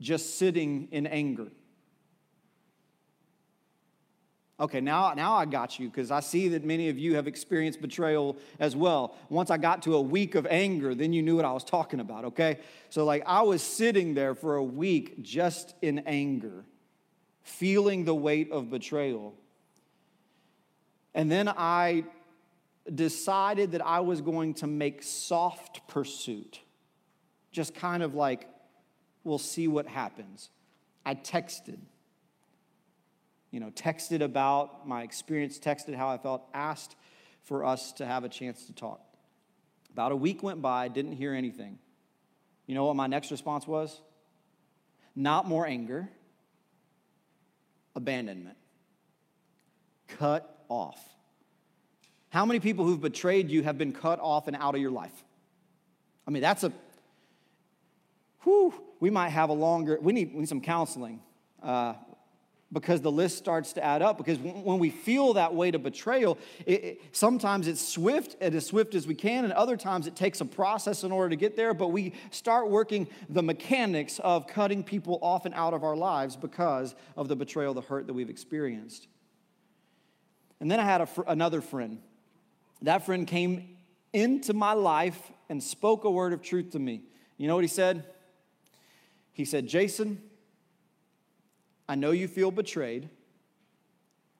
just 0.00 0.40
sitting 0.40 0.88
in 0.90 1.06
anger. 1.06 1.46
Okay, 4.58 4.80
now, 4.80 5.14
now 5.14 5.34
I 5.34 5.44
got 5.44 5.78
you 5.78 5.88
because 5.88 6.10
I 6.10 6.18
see 6.18 6.48
that 6.48 6.64
many 6.64 6.88
of 6.88 6.98
you 6.98 7.14
have 7.14 7.28
experienced 7.28 7.80
betrayal 7.80 8.36
as 8.58 8.74
well. 8.74 9.14
Once 9.28 9.52
I 9.52 9.56
got 9.56 9.82
to 9.82 9.94
a 9.94 10.02
week 10.02 10.34
of 10.34 10.44
anger, 10.50 10.92
then 10.92 11.12
you 11.12 11.22
knew 11.22 11.36
what 11.36 11.44
I 11.44 11.52
was 11.52 11.62
talking 11.62 12.00
about, 12.00 12.24
okay? 12.24 12.58
So, 12.88 13.04
like, 13.04 13.22
I 13.24 13.42
was 13.42 13.62
sitting 13.62 14.14
there 14.14 14.34
for 14.34 14.56
a 14.56 14.64
week 14.64 15.22
just 15.22 15.76
in 15.80 16.00
anger, 16.06 16.64
feeling 17.44 18.04
the 18.04 18.16
weight 18.16 18.50
of 18.50 18.68
betrayal. 18.68 19.36
And 21.14 21.30
then 21.30 21.48
I 21.48 22.02
decided 22.92 23.72
that 23.72 23.84
I 23.84 24.00
was 24.00 24.20
going 24.20 24.54
to 24.54 24.66
make 24.66 25.02
soft 25.02 25.86
pursuit, 25.88 26.60
just 27.52 27.74
kind 27.74 28.02
of 28.02 28.14
like, 28.14 28.48
we'll 29.24 29.38
see 29.38 29.68
what 29.68 29.86
happens. 29.86 30.50
I 31.04 31.14
texted 31.14 31.78
you 33.50 33.58
know, 33.58 33.70
texted 33.70 34.22
about 34.22 34.86
my 34.86 35.02
experience, 35.02 35.58
texted 35.58 35.94
how 35.94 36.08
I 36.08 36.18
felt, 36.18 36.42
asked 36.54 36.96
for 37.42 37.64
us 37.64 37.92
to 37.92 38.06
have 38.06 38.24
a 38.24 38.28
chance 38.28 38.66
to 38.66 38.72
talk. 38.72 39.00
About 39.92 40.12
a 40.12 40.16
week 40.16 40.42
went 40.42 40.62
by, 40.62 40.88
didn't 40.88 41.12
hear 41.12 41.34
anything. 41.34 41.78
You 42.66 42.74
know 42.76 42.84
what 42.84 42.94
my 42.94 43.08
next 43.08 43.30
response 43.30 43.66
was? 43.66 44.00
Not 45.16 45.48
more 45.48 45.66
anger, 45.66 46.08
abandonment. 47.96 48.56
Cut 50.06 50.64
off. 50.68 51.00
How 52.30 52.46
many 52.46 52.60
people 52.60 52.84
who've 52.84 53.00
betrayed 53.00 53.50
you 53.50 53.62
have 53.62 53.76
been 53.76 53.92
cut 53.92 54.18
off 54.20 54.48
and 54.48 54.56
out 54.56 54.74
of 54.74 54.80
your 54.80 54.90
life? 54.90 55.24
I 56.26 56.30
mean, 56.30 56.42
that's 56.42 56.64
a, 56.64 56.72
whew, 58.42 58.72
we 59.00 59.10
might 59.10 59.30
have 59.30 59.50
a 59.50 59.52
longer, 59.52 59.98
we 60.00 60.12
need, 60.12 60.32
we 60.32 60.40
need 60.40 60.48
some 60.48 60.60
counseling. 60.60 61.20
Uh, 61.62 61.94
because 62.72 63.00
the 63.00 63.10
list 63.10 63.36
starts 63.36 63.72
to 63.74 63.84
add 63.84 64.02
up. 64.02 64.16
Because 64.18 64.38
when 64.38 64.78
we 64.78 64.90
feel 64.90 65.34
that 65.34 65.54
weight 65.54 65.74
of 65.74 65.82
betrayal, 65.82 66.38
it, 66.66 66.84
it, 66.84 67.02
sometimes 67.12 67.66
it's 67.66 67.80
swift 67.80 68.36
and 68.40 68.54
as 68.54 68.66
swift 68.66 68.94
as 68.94 69.06
we 69.06 69.14
can, 69.14 69.44
and 69.44 69.52
other 69.52 69.76
times 69.76 70.06
it 70.06 70.14
takes 70.14 70.40
a 70.40 70.44
process 70.44 71.02
in 71.02 71.12
order 71.12 71.30
to 71.30 71.36
get 71.36 71.56
there. 71.56 71.74
But 71.74 71.88
we 71.88 72.12
start 72.30 72.70
working 72.70 73.08
the 73.28 73.42
mechanics 73.42 74.20
of 74.20 74.46
cutting 74.46 74.84
people 74.84 75.18
off 75.20 75.46
and 75.46 75.54
out 75.54 75.74
of 75.74 75.82
our 75.82 75.96
lives 75.96 76.36
because 76.36 76.94
of 77.16 77.28
the 77.28 77.36
betrayal, 77.36 77.74
the 77.74 77.80
hurt 77.80 78.06
that 78.06 78.14
we've 78.14 78.30
experienced. 78.30 79.08
And 80.60 80.70
then 80.70 80.78
I 80.78 80.84
had 80.84 81.08
fr- 81.08 81.22
another 81.26 81.60
friend. 81.60 81.98
That 82.82 83.04
friend 83.04 83.26
came 83.26 83.76
into 84.12 84.54
my 84.54 84.72
life 84.72 85.30
and 85.48 85.62
spoke 85.62 86.04
a 86.04 86.10
word 86.10 86.32
of 86.32 86.42
truth 86.42 86.70
to 86.70 86.78
me. 86.78 87.02
You 87.36 87.48
know 87.48 87.54
what 87.54 87.64
he 87.64 87.68
said? 87.68 88.04
He 89.32 89.44
said, 89.44 89.66
Jason, 89.66 90.22
I 91.88 91.94
know 91.94 92.10
you 92.10 92.28
feel 92.28 92.50
betrayed. 92.50 93.08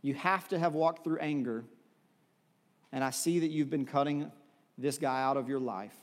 You 0.02 0.14
have 0.14 0.49
to 0.49 0.59
have 0.59 0.75
walked 0.75 1.04
through 1.04 1.18
anger. 1.18 1.64
And 2.92 3.04
I 3.04 3.11
see 3.11 3.40
that 3.40 3.50
you've 3.50 3.70
been 3.70 3.87
cutting 3.87 4.30
this 4.78 4.99
guy 4.99 5.23
out 5.23 5.37
of 5.37 5.49
your 5.49 5.61
life. 5.61 5.94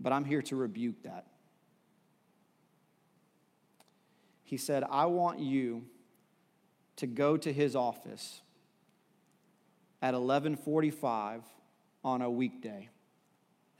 But 0.00 0.12
I'm 0.12 0.24
here 0.24 0.42
to 0.42 0.56
rebuke 0.56 1.02
that. 1.02 1.26
He 4.42 4.56
said, 4.56 4.82
I 4.90 5.06
want 5.06 5.38
you 5.38 5.84
to 6.96 7.06
go 7.06 7.36
to 7.36 7.52
his 7.52 7.76
office 7.76 8.40
at 10.02 10.14
11:45 10.14 11.42
on 12.02 12.22
a 12.22 12.30
weekday 12.30 12.88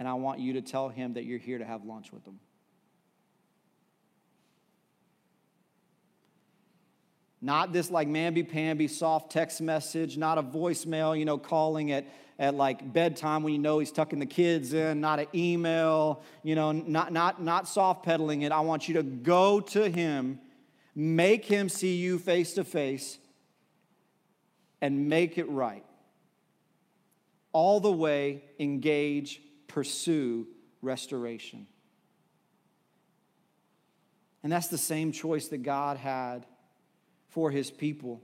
and 0.00 0.08
I 0.08 0.14
want 0.14 0.40
you 0.40 0.54
to 0.54 0.62
tell 0.62 0.88
him 0.88 1.12
that 1.12 1.24
you're 1.26 1.38
here 1.38 1.58
to 1.58 1.64
have 1.64 1.84
lunch 1.84 2.10
with 2.10 2.26
him. 2.26 2.40
Not 7.42 7.74
this 7.74 7.90
like 7.90 8.08
mamby-pamby 8.08 8.88
soft 8.88 9.30
text 9.30 9.60
message, 9.60 10.16
not 10.16 10.38
a 10.38 10.42
voicemail, 10.42 11.18
you 11.18 11.26
know, 11.26 11.36
calling 11.36 11.92
at, 11.92 12.06
at 12.38 12.54
like 12.54 12.94
bedtime 12.94 13.42
when 13.42 13.52
you 13.52 13.58
know 13.58 13.78
he's 13.78 13.92
tucking 13.92 14.18
the 14.18 14.26
kids 14.26 14.72
in, 14.72 15.02
not 15.02 15.20
an 15.20 15.26
email, 15.34 16.22
you 16.42 16.54
know, 16.54 16.72
not, 16.72 17.12
not, 17.12 17.42
not 17.42 17.68
soft 17.68 18.02
pedaling 18.02 18.40
it. 18.40 18.52
I 18.52 18.60
want 18.60 18.88
you 18.88 18.94
to 18.94 19.02
go 19.02 19.60
to 19.60 19.90
him, 19.90 20.40
make 20.94 21.44
him 21.44 21.68
see 21.68 21.96
you 21.96 22.18
face 22.18 22.54
to 22.54 22.64
face, 22.64 23.18
and 24.80 25.10
make 25.10 25.36
it 25.36 25.48
right. 25.50 25.84
All 27.52 27.80
the 27.80 27.92
way 27.92 28.44
engage, 28.58 29.42
pursue 29.66 30.46
restoration. 30.82 31.66
And 34.42 34.50
that's 34.50 34.68
the 34.68 34.78
same 34.78 35.12
choice 35.12 35.48
that 35.48 35.62
God 35.62 35.96
had 35.96 36.46
for 37.28 37.50
his 37.50 37.70
people. 37.70 38.22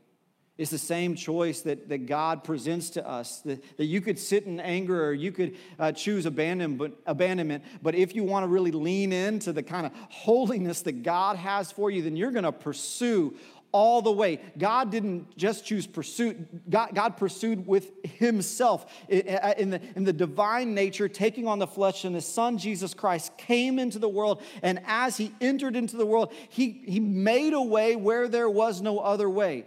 It's 0.59 0.71
the 0.71 0.79
same 0.79 1.17
choice 1.17 1.61
that, 1.63 1.91
that 1.91 2.07
God 2.07 2.43
presents 2.43 2.91
to 2.91 3.07
us 3.07 3.41
that, 3.41 3.77
that 3.77 3.85
you 3.85 4.01
could 4.01 4.19
sit 4.19 4.47
in 4.47 4.59
anger 4.59 5.05
or 5.05 5.13
you 5.13 5.31
could 5.31 5.57
uh, 5.79 5.93
choose 5.93 6.25
abandonment, 6.25 6.95
abandonment. 7.05 7.63
But 7.83 7.95
if 7.95 8.15
you 8.15 8.25
want 8.25 8.45
to 8.45 8.49
really 8.49 8.71
lean 8.71 9.13
into 9.13 9.53
the 9.53 9.63
kind 9.63 9.85
of 9.85 9.93
holiness 10.09 10.81
that 10.83 11.03
God 11.03 11.37
has 11.37 11.71
for 11.71 11.91
you, 11.91 12.01
then 12.01 12.17
you're 12.17 12.31
going 12.31 12.45
to 12.45 12.53
pursue 12.53 13.37
all 13.73 14.03
the 14.03 14.13
way. 14.13 14.41
God 14.57 14.91
didn't 14.91 15.37
just 15.37 15.65
choose 15.65 15.87
pursuit, 15.87 16.71
God, 16.71 16.95
God 16.95 17.17
pursued 17.17 17.67
with 17.67 17.93
Himself 18.05 18.87
in 19.09 19.71
the, 19.71 19.81
in 19.95 20.05
the 20.05 20.13
divine 20.13 20.75
nature, 20.75 21.09
taking 21.09 21.47
on 21.47 21.59
the 21.59 21.67
flesh, 21.67 22.05
and 22.05 22.15
His 22.15 22.27
Son 22.27 22.59
Jesus 22.59 22.95
Christ 22.95 23.37
came 23.37 23.79
into 23.79 23.99
the 23.99 24.09
world. 24.09 24.43
And 24.63 24.81
as 24.87 25.17
He 25.17 25.33
entered 25.41 25.77
into 25.77 25.97
the 25.97 26.07
world, 26.07 26.33
He, 26.49 26.83
he 26.87 27.01
made 27.01 27.53
a 27.53 27.63
way 27.63 27.97
where 27.97 28.29
there 28.29 28.51
was 28.51 28.81
no 28.81 28.99
other 28.99 29.29
way. 29.29 29.67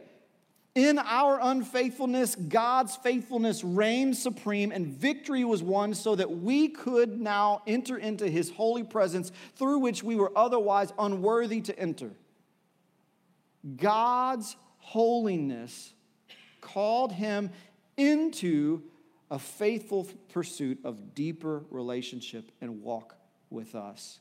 In 0.76 1.00
our 1.00 1.40
unfaithfulness, 1.42 2.36
God's 2.36 2.96
faithfulness 2.96 3.64
reigned 3.64 4.16
supreme, 4.16 4.72
and 4.72 4.88
victory 4.88 5.44
was 5.44 5.64
won 5.64 5.94
so 5.94 6.16
that 6.16 6.32
we 6.32 6.70
could 6.70 7.20
now 7.20 7.64
enter 7.66 7.98
into 7.98 8.30
His 8.30 8.52
holy 8.52 8.84
presence 8.84 9.32
through 9.56 9.80
which 9.80 10.04
we 10.04 10.16
were 10.16 10.32
otherwise 10.38 10.94
unworthy 10.98 11.62
to 11.62 11.78
enter. 11.78 12.12
God's 13.76 14.56
holiness 14.78 15.94
called 16.62 17.12
him 17.12 17.52
into 17.98 18.84
a 19.32 19.40
faithful 19.40 20.08
pursuit 20.34 20.80
of 20.84 21.14
deeper 21.14 21.64
relationship 21.70 22.52
and 22.62 22.82
walk 22.82 23.16
with 23.50 23.76
us. 23.76 24.20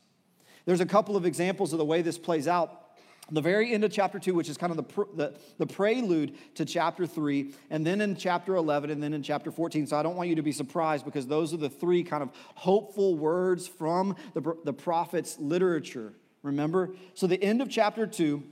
There's 0.65 0.81
a 0.81 0.85
couple 0.85 1.15
of 1.15 1.25
examples 1.25 1.73
of 1.73 1.79
the 1.79 1.85
way 1.85 2.01
this 2.01 2.17
plays 2.17 2.47
out. 2.47 2.85
The 3.31 3.41
very 3.41 3.73
end 3.73 3.83
of 3.83 3.91
chapter 3.91 4.17
2, 4.17 4.33
which 4.33 4.49
is 4.49 4.57
kind 4.57 4.71
of 4.71 4.77
the, 4.77 5.05
the, 5.15 5.33
the, 5.59 5.67
prelude 5.67 6.35
to 6.55 6.65
chapter 6.65 7.05
3, 7.05 7.53
and 7.69 7.85
then 7.85 8.01
in 8.01 8.15
chapter 8.15 8.55
11, 8.55 8.89
and 8.89 9.03
then 9.03 9.13
in 9.13 9.21
chapter 9.21 9.51
14. 9.51 9.85
So 9.85 9.97
I 9.97 10.03
don't 10.03 10.15
want 10.15 10.29
you 10.29 10.35
to 10.35 10.41
be 10.41 10.51
surprised 10.51 11.05
because 11.05 11.27
those 11.27 11.53
are 11.53 11.57
the 11.57 11.69
three 11.69 12.03
kind 12.03 12.23
of 12.23 12.31
hopeful 12.55 13.15
words 13.15 13.67
from 13.67 14.15
the, 14.33 14.55
the 14.65 14.73
prophet's 14.73 15.37
literature. 15.37 16.13
Remember? 16.41 16.89
So 17.13 17.27
the 17.27 17.41
end 17.41 17.61
of 17.61 17.69
chapter 17.69 18.07
2 18.07 18.43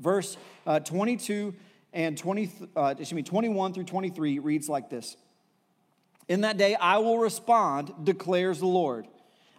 Verse 0.00 0.36
uh, 0.66 0.80
22 0.80 1.54
and 1.92 2.18
20, 2.18 2.50
uh, 2.76 2.94
excuse 2.98 3.12
me, 3.12 3.22
21 3.22 3.72
through 3.72 3.84
23 3.84 4.38
reads 4.40 4.68
like 4.68 4.90
this 4.90 5.16
In 6.28 6.42
that 6.42 6.56
day 6.56 6.74
I 6.74 6.98
will 6.98 7.18
respond, 7.18 7.92
declares 8.04 8.58
the 8.58 8.66
Lord. 8.66 9.06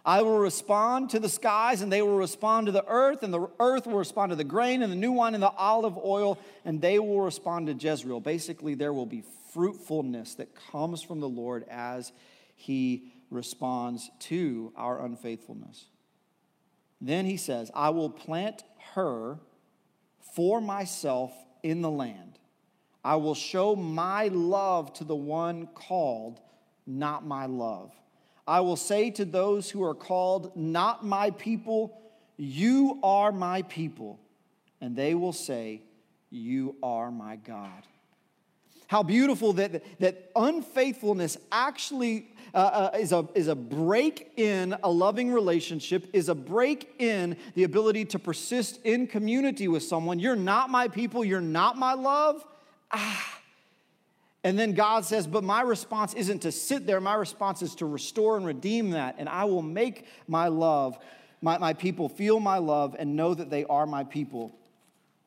I 0.04 0.22
will 0.22 0.38
respond 0.38 1.10
to 1.10 1.18
the 1.18 1.28
skies, 1.28 1.82
and 1.82 1.90
they 1.90 2.00
will 2.00 2.16
respond 2.16 2.66
to 2.66 2.72
the 2.72 2.84
earth, 2.86 3.24
and 3.24 3.34
the 3.34 3.48
earth 3.58 3.88
will 3.88 3.98
respond 3.98 4.30
to 4.30 4.36
the 4.36 4.44
grain 4.44 4.82
and 4.82 4.92
the 4.92 4.96
new 4.96 5.10
wine 5.10 5.34
and 5.34 5.42
the 5.42 5.50
olive 5.50 5.98
oil, 5.98 6.38
and 6.64 6.80
they 6.80 7.00
will 7.00 7.20
respond 7.20 7.66
to 7.66 7.72
Jezreel. 7.72 8.20
Basically, 8.20 8.74
there 8.74 8.92
will 8.92 9.06
be 9.06 9.24
fruitfulness 9.52 10.36
that 10.36 10.54
comes 10.70 11.02
from 11.02 11.18
the 11.18 11.28
Lord 11.28 11.64
as 11.68 12.12
he 12.54 13.12
responds 13.30 14.08
to 14.20 14.72
our 14.76 15.04
unfaithfulness. 15.04 15.86
Then 17.00 17.26
he 17.26 17.36
says, 17.36 17.72
I 17.74 17.90
will 17.90 18.10
plant 18.10 18.62
her 18.94 19.40
for 20.34 20.60
myself 20.60 21.32
in 21.62 21.82
the 21.82 21.90
land. 21.90 22.38
I 23.04 23.16
will 23.16 23.34
show 23.34 23.76
my 23.76 24.28
love 24.28 24.92
to 24.94 25.04
the 25.04 25.14
one 25.14 25.68
called, 25.74 26.40
not 26.86 27.24
my 27.24 27.46
love. 27.46 27.92
I 28.46 28.60
will 28.60 28.76
say 28.76 29.10
to 29.12 29.24
those 29.24 29.70
who 29.70 29.82
are 29.84 29.94
called, 29.94 30.56
not 30.56 31.04
my 31.04 31.30
people, 31.30 32.00
you 32.36 32.98
are 33.02 33.32
my 33.32 33.62
people. 33.62 34.20
And 34.80 34.94
they 34.94 35.14
will 35.14 35.32
say, 35.32 35.82
You 36.30 36.76
are 36.82 37.10
my 37.10 37.36
God. 37.36 37.82
How 38.88 39.02
beautiful 39.02 39.52
that, 39.54 39.82
that 40.00 40.30
unfaithfulness 40.36 41.36
actually 41.50 42.28
uh, 42.56 42.90
uh, 42.94 42.96
is, 42.98 43.12
a, 43.12 43.28
is 43.34 43.48
a 43.48 43.54
break 43.54 44.32
in 44.38 44.74
a 44.82 44.90
loving 44.90 45.30
relationship, 45.30 46.08
is 46.14 46.30
a 46.30 46.34
break 46.34 46.94
in 46.98 47.36
the 47.54 47.64
ability 47.64 48.06
to 48.06 48.18
persist 48.18 48.80
in 48.82 49.06
community 49.06 49.68
with 49.68 49.82
someone. 49.82 50.18
You're 50.18 50.36
not 50.36 50.70
my 50.70 50.88
people, 50.88 51.22
you're 51.22 51.42
not 51.42 51.76
my 51.76 51.92
love. 51.92 52.42
Ah. 52.90 53.40
And 54.42 54.58
then 54.58 54.72
God 54.72 55.04
says, 55.04 55.26
But 55.26 55.44
my 55.44 55.60
response 55.60 56.14
isn't 56.14 56.38
to 56.40 56.52
sit 56.52 56.86
there. 56.86 56.98
My 56.98 57.14
response 57.14 57.60
is 57.60 57.74
to 57.74 57.84
restore 57.84 58.38
and 58.38 58.46
redeem 58.46 58.92
that. 58.92 59.16
And 59.18 59.28
I 59.28 59.44
will 59.44 59.60
make 59.60 60.06
my 60.26 60.48
love, 60.48 60.98
my, 61.42 61.58
my 61.58 61.74
people 61.74 62.08
feel 62.08 62.40
my 62.40 62.56
love 62.56 62.96
and 62.98 63.16
know 63.16 63.34
that 63.34 63.50
they 63.50 63.66
are 63.66 63.86
my 63.86 64.04
people. 64.04 64.56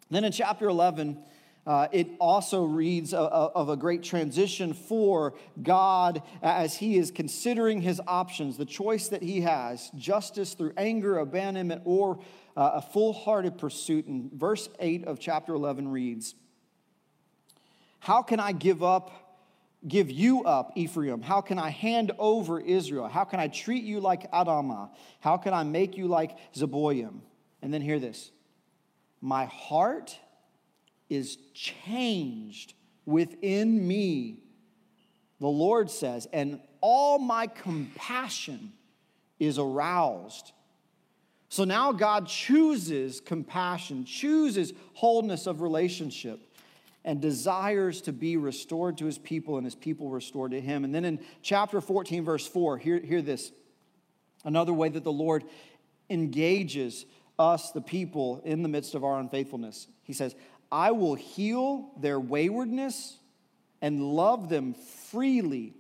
Then 0.09 0.23
in 0.23 0.31
chapter 0.31 0.67
11, 0.67 1.15
uh, 1.65 1.87
it 1.91 2.07
also 2.19 2.63
reads 2.63 3.13
of 3.13 3.69
a 3.69 3.77
great 3.77 4.01
transition 4.01 4.73
for 4.73 5.35
God 5.61 6.23
as 6.41 6.75
he 6.75 6.97
is 6.97 7.11
considering 7.11 7.81
his 7.81 8.01
options, 8.07 8.57
the 8.57 8.65
choice 8.65 9.09
that 9.09 9.21
he 9.21 9.41
has 9.41 9.91
justice 9.95 10.53
through 10.53 10.73
anger, 10.77 11.19
abandonment, 11.19 11.81
or 11.85 12.19
uh, 12.55 12.71
a 12.75 12.81
full 12.81 13.13
hearted 13.13 13.57
pursuit. 13.57 14.07
And 14.07 14.31
verse 14.31 14.69
8 14.79 15.05
of 15.05 15.19
chapter 15.19 15.53
11 15.53 15.89
reads 15.89 16.33
How 17.99 18.21
can 18.21 18.39
I 18.39 18.51
give 18.51 18.81
up? 18.81 19.27
Give 19.87 20.11
you 20.11 20.43
up, 20.43 20.73
Ephraim? 20.75 21.21
How 21.21 21.39
can 21.39 21.57
I 21.57 21.69
hand 21.69 22.11
over 22.19 22.59
Israel? 22.59 23.07
How 23.07 23.23
can 23.23 23.39
I 23.39 23.47
treat 23.47 23.85
you 23.85 24.01
like 24.01 24.29
Adamah? 24.33 24.89
How 25.21 25.37
can 25.37 25.53
I 25.53 25.63
make 25.63 25.95
you 25.95 26.07
like 26.07 26.35
Zeboim? 26.53 27.21
And 27.61 27.73
then 27.73 27.81
hear 27.81 27.99
this 27.99 28.31
My 29.21 29.45
heart 29.45 30.19
is 31.09 31.37
changed 31.53 32.73
within 33.05 33.87
me, 33.87 34.43
the 35.39 35.47
Lord 35.47 35.89
says, 35.89 36.27
and 36.31 36.59
all 36.81 37.17
my 37.19 37.47
compassion 37.47 38.73
is 39.39 39.57
aroused. 39.57 40.51
So 41.49 41.63
now 41.63 41.91
God 41.91 42.27
chooses 42.27 43.19
compassion, 43.19 44.05
chooses 44.05 44.73
wholeness 44.93 45.47
of 45.47 45.61
relationship, 45.61 46.39
and 47.03 47.21
desires 47.21 48.01
to 48.01 48.13
be 48.13 48.37
restored 48.37 48.97
to 48.99 49.05
his 49.05 49.17
people 49.17 49.57
and 49.57 49.65
his 49.65 49.75
people 49.75 50.09
restored 50.09 50.51
to 50.51 50.61
him. 50.61 50.83
And 50.83 50.93
then 50.93 51.05
in 51.05 51.19
chapter 51.41 51.81
14, 51.81 52.23
verse 52.23 52.45
4, 52.45 52.77
hear, 52.77 52.99
hear 52.99 53.21
this 53.21 53.51
another 54.43 54.73
way 54.73 54.89
that 54.89 55.03
the 55.03 55.11
Lord 55.11 55.43
engages 56.09 57.05
us, 57.39 57.71
the 57.71 57.81
people, 57.81 58.41
in 58.43 58.61
the 58.61 58.69
midst 58.69 58.93
of 58.93 59.03
our 59.03 59.19
unfaithfulness. 59.19 59.87
He 60.03 60.13
says, 60.13 60.35
I 60.71 60.91
will 60.91 61.15
heal 61.15 61.91
their 61.97 62.19
waywardness 62.19 63.17
and 63.81 64.03
love 64.13 64.49
them 64.49 64.73
freely, 64.73 65.73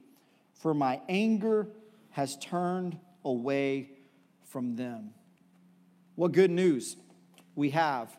for 0.55 0.73
my 0.73 1.01
anger 1.07 1.67
has 2.11 2.37
turned 2.37 2.97
away 3.23 3.89
from 4.45 4.75
them. 4.75 5.11
What 6.15 6.31
good 6.31 6.51
news 6.51 6.95
we 7.55 7.69
have. 7.71 8.15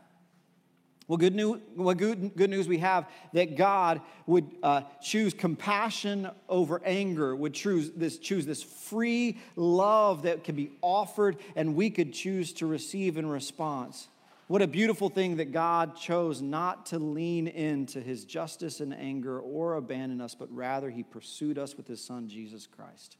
Well, 1.08 1.16
good 1.16 1.34
news, 1.34 1.60
what 1.74 1.98
good, 1.98 2.36
good 2.36 2.50
news 2.50 2.68
we 2.68 2.78
have 2.78 3.08
that 3.32 3.56
God 3.56 4.00
would 4.26 4.48
uh, 4.62 4.82
choose 5.02 5.34
compassion 5.34 6.30
over 6.48 6.80
anger, 6.84 7.34
would 7.34 7.52
choose 7.52 7.90
this, 7.96 8.16
choose 8.18 8.46
this 8.46 8.62
free 8.62 9.38
love 9.56 10.22
that 10.22 10.44
can 10.44 10.54
be 10.54 10.70
offered 10.82 11.38
and 11.56 11.74
we 11.74 11.90
could 11.90 12.12
choose 12.12 12.52
to 12.54 12.66
receive 12.66 13.16
in 13.16 13.28
response. 13.28 14.06
What 14.50 14.62
a 14.62 14.66
beautiful 14.66 15.10
thing 15.10 15.36
that 15.36 15.52
God 15.52 15.94
chose 15.94 16.42
not 16.42 16.86
to 16.86 16.98
lean 16.98 17.46
into 17.46 18.00
his 18.00 18.24
justice 18.24 18.80
and 18.80 18.92
anger 18.92 19.38
or 19.38 19.74
abandon 19.74 20.20
us, 20.20 20.34
but 20.34 20.52
rather 20.52 20.90
he 20.90 21.04
pursued 21.04 21.56
us 21.56 21.76
with 21.76 21.86
his 21.86 22.02
son, 22.02 22.28
Jesus 22.28 22.66
Christ. 22.66 23.16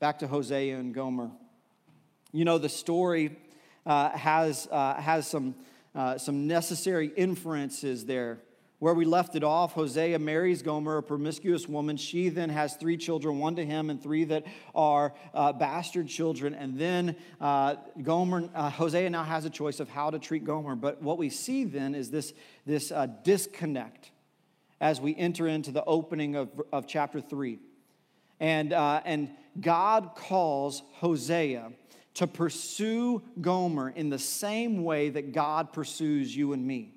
Back 0.00 0.18
to 0.18 0.26
Hosea 0.26 0.76
and 0.80 0.92
Gomer. 0.92 1.30
You 2.32 2.44
know, 2.44 2.58
the 2.58 2.68
story 2.68 3.36
uh, 3.86 4.10
has, 4.18 4.66
uh, 4.72 4.94
has 4.94 5.28
some, 5.28 5.54
uh, 5.94 6.18
some 6.18 6.48
necessary 6.48 7.12
inferences 7.14 8.06
there. 8.06 8.40
Where 8.80 8.94
we 8.94 9.04
left 9.04 9.36
it 9.36 9.44
off, 9.44 9.72
Hosea 9.72 10.18
marries 10.18 10.60
Gomer, 10.60 10.98
a 10.98 11.02
promiscuous 11.02 11.68
woman. 11.68 11.96
She 11.96 12.28
then 12.28 12.50
has 12.50 12.74
three 12.74 12.96
children, 12.96 13.38
one 13.38 13.56
to 13.56 13.64
him 13.64 13.88
and 13.88 14.02
three 14.02 14.24
that 14.24 14.44
are 14.74 15.14
uh, 15.32 15.52
bastard 15.52 16.08
children. 16.08 16.54
And 16.54 16.78
then 16.78 17.16
uh, 17.40 17.76
Gomer, 18.02 18.48
uh, 18.54 18.70
Hosea 18.70 19.08
now 19.10 19.22
has 19.22 19.44
a 19.44 19.50
choice 19.50 19.80
of 19.80 19.88
how 19.88 20.10
to 20.10 20.18
treat 20.18 20.44
Gomer. 20.44 20.74
But 20.74 21.00
what 21.00 21.18
we 21.18 21.30
see 21.30 21.64
then 21.64 21.94
is 21.94 22.10
this, 22.10 22.32
this 22.66 22.90
uh, 22.90 23.06
disconnect 23.22 24.10
as 24.80 25.00
we 25.00 25.16
enter 25.16 25.46
into 25.46 25.70
the 25.70 25.84
opening 25.84 26.34
of, 26.34 26.50
of 26.72 26.86
chapter 26.86 27.20
3. 27.20 27.58
And, 28.40 28.72
uh, 28.72 29.00
and 29.04 29.30
God 29.60 30.10
calls 30.16 30.82
Hosea 30.94 31.72
to 32.14 32.26
pursue 32.26 33.22
Gomer 33.40 33.90
in 33.90 34.10
the 34.10 34.18
same 34.18 34.82
way 34.84 35.10
that 35.10 35.32
God 35.32 35.72
pursues 35.72 36.36
you 36.36 36.52
and 36.52 36.66
me. 36.66 36.93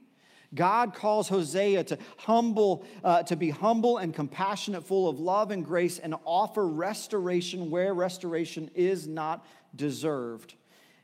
God 0.56 0.94
calls 0.94 1.28
Hosea 1.28 1.84
to 1.86 1.98
humble, 2.18 2.86
uh, 3.04 3.24
to 3.24 3.36
be 3.36 3.50
humble 3.50 3.98
and 3.98 4.14
compassionate, 4.14 4.86
full 4.86 5.10
of 5.10 5.20
love 5.20 5.52
and 5.52 5.66
grace, 5.66 6.00
and 6.00 6.16
offer 6.26 6.66
restoration 6.66 7.70
where 7.70 7.94
restoration 7.94 8.72
is 8.74 9.08
not 9.08 9.46
deserved. 9.76 10.54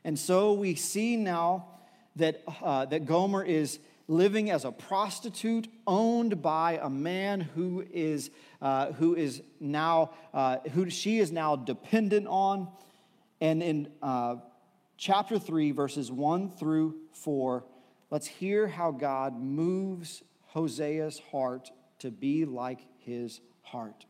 And 0.04 0.18
so 0.18 0.52
we 0.52 0.74
see 0.74 1.16
now 1.16 1.66
that, 2.16 2.42
uh, 2.62 2.86
that 2.86 3.06
Gomer 3.06 3.44
is 3.44 3.78
living 4.06 4.50
as 4.50 4.64
a 4.64 4.72
prostitute 4.72 5.68
owned 5.86 6.42
by 6.42 6.78
a 6.82 6.90
man 6.90 7.40
who 7.40 7.84
is, 7.92 8.30
uh, 8.60 8.92
who 8.92 9.14
is 9.14 9.42
now, 9.60 10.10
uh, 10.32 10.58
who 10.72 10.90
she 10.90 11.18
is 11.18 11.32
now 11.32 11.56
dependent 11.56 12.26
on. 12.26 12.68
And 13.40 13.62
in 13.62 13.88
uh, 14.02 14.36
chapter 14.98 15.38
3, 15.38 15.72
verses 15.72 16.10
1 16.12 16.50
through 16.50 16.96
4, 17.12 17.64
Let's 18.14 18.28
hear 18.28 18.68
how 18.68 18.92
God 18.92 19.42
moves 19.42 20.22
Hosea's 20.54 21.20
heart 21.32 21.72
to 21.98 22.12
be 22.12 22.44
like 22.44 22.78
his 23.00 23.40
heart. 23.62 24.06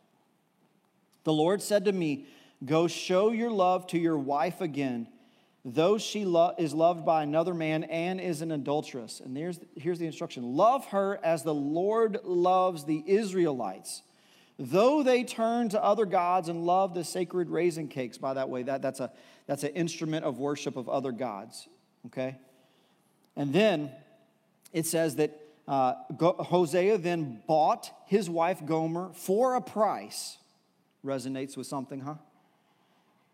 The 1.23 1.33
Lord 1.33 1.63
said 1.63 1.87
to 1.87 1.93
me, 1.93 2.27
Go 2.67 2.87
show 2.87 3.31
your 3.31 3.51
love 3.51 3.87
to 3.87 3.99
your 3.99 4.19
wife 4.19 4.61
again, 4.61 5.09
though 5.65 5.97
she 5.97 6.27
lo- 6.27 6.53
is 6.59 6.75
loved 6.75 7.07
by 7.07 7.23
another 7.23 7.55
man 7.55 7.85
and 7.85 8.21
is 8.21 8.43
an 8.43 8.53
adulteress. 8.53 9.21
And 9.25 9.35
there's, 9.35 9.59
here's 9.75 10.01
the 10.01 10.07
instruction 10.07 10.55
Love 10.55 10.85
her 10.89 11.19
as 11.25 11.43
the 11.43 11.55
Lord 11.55 12.19
loves 12.25 12.85
the 12.85 13.03
Israelites. 13.07 14.03
Though 14.59 15.03
they 15.03 15.25
turn 15.25 15.71
to 15.71 15.83
other 15.83 16.05
gods 16.05 16.51
and 16.51 16.67
love 16.67 16.93
the 16.93 17.05
sacred 17.05 17.49
raisin 17.49 17.89
cakes, 17.89 18.19
by 18.19 18.35
that 18.35 18.51
way, 18.51 18.65
that, 18.65 18.83
that's, 18.83 19.01
a, 19.01 19.11
that's 19.47 19.65
an 19.65 19.71
instrument 19.71 20.27
of 20.27 20.39
worship 20.39 20.77
of 20.77 20.91
other 20.91 21.11
gods, 21.11 21.69
okay? 22.09 22.37
And 23.37 23.53
then 23.53 23.91
it 24.73 24.87
says 24.87 25.17
that 25.17 25.41
uh, 25.67 25.95
Hosea 26.21 26.99
then 26.99 27.43
bought 27.47 27.91
his 28.07 28.29
wife 28.29 28.65
Gomer 28.65 29.11
for 29.15 29.55
a 29.55 29.61
price. 29.61 30.39
Resonates 31.05 31.57
with 31.57 31.67
something, 31.67 32.01
huh? 32.01 32.15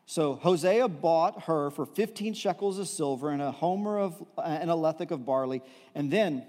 So 0.07 0.35
Hosea 0.35 0.89
bought 0.89 1.45
her 1.45 1.71
for 1.71 1.87
15 1.87 2.35
shekels 2.35 2.79
of 2.79 2.89
silver 2.89 3.31
and 3.31 3.41
a 3.41 3.53
homer 3.53 3.99
of 3.99 4.25
and 4.45 4.69
a 4.71 4.75
lethek 4.75 5.13
of 5.13 5.25
barley. 5.25 5.63
And 5.95 6.11
then 6.11 6.45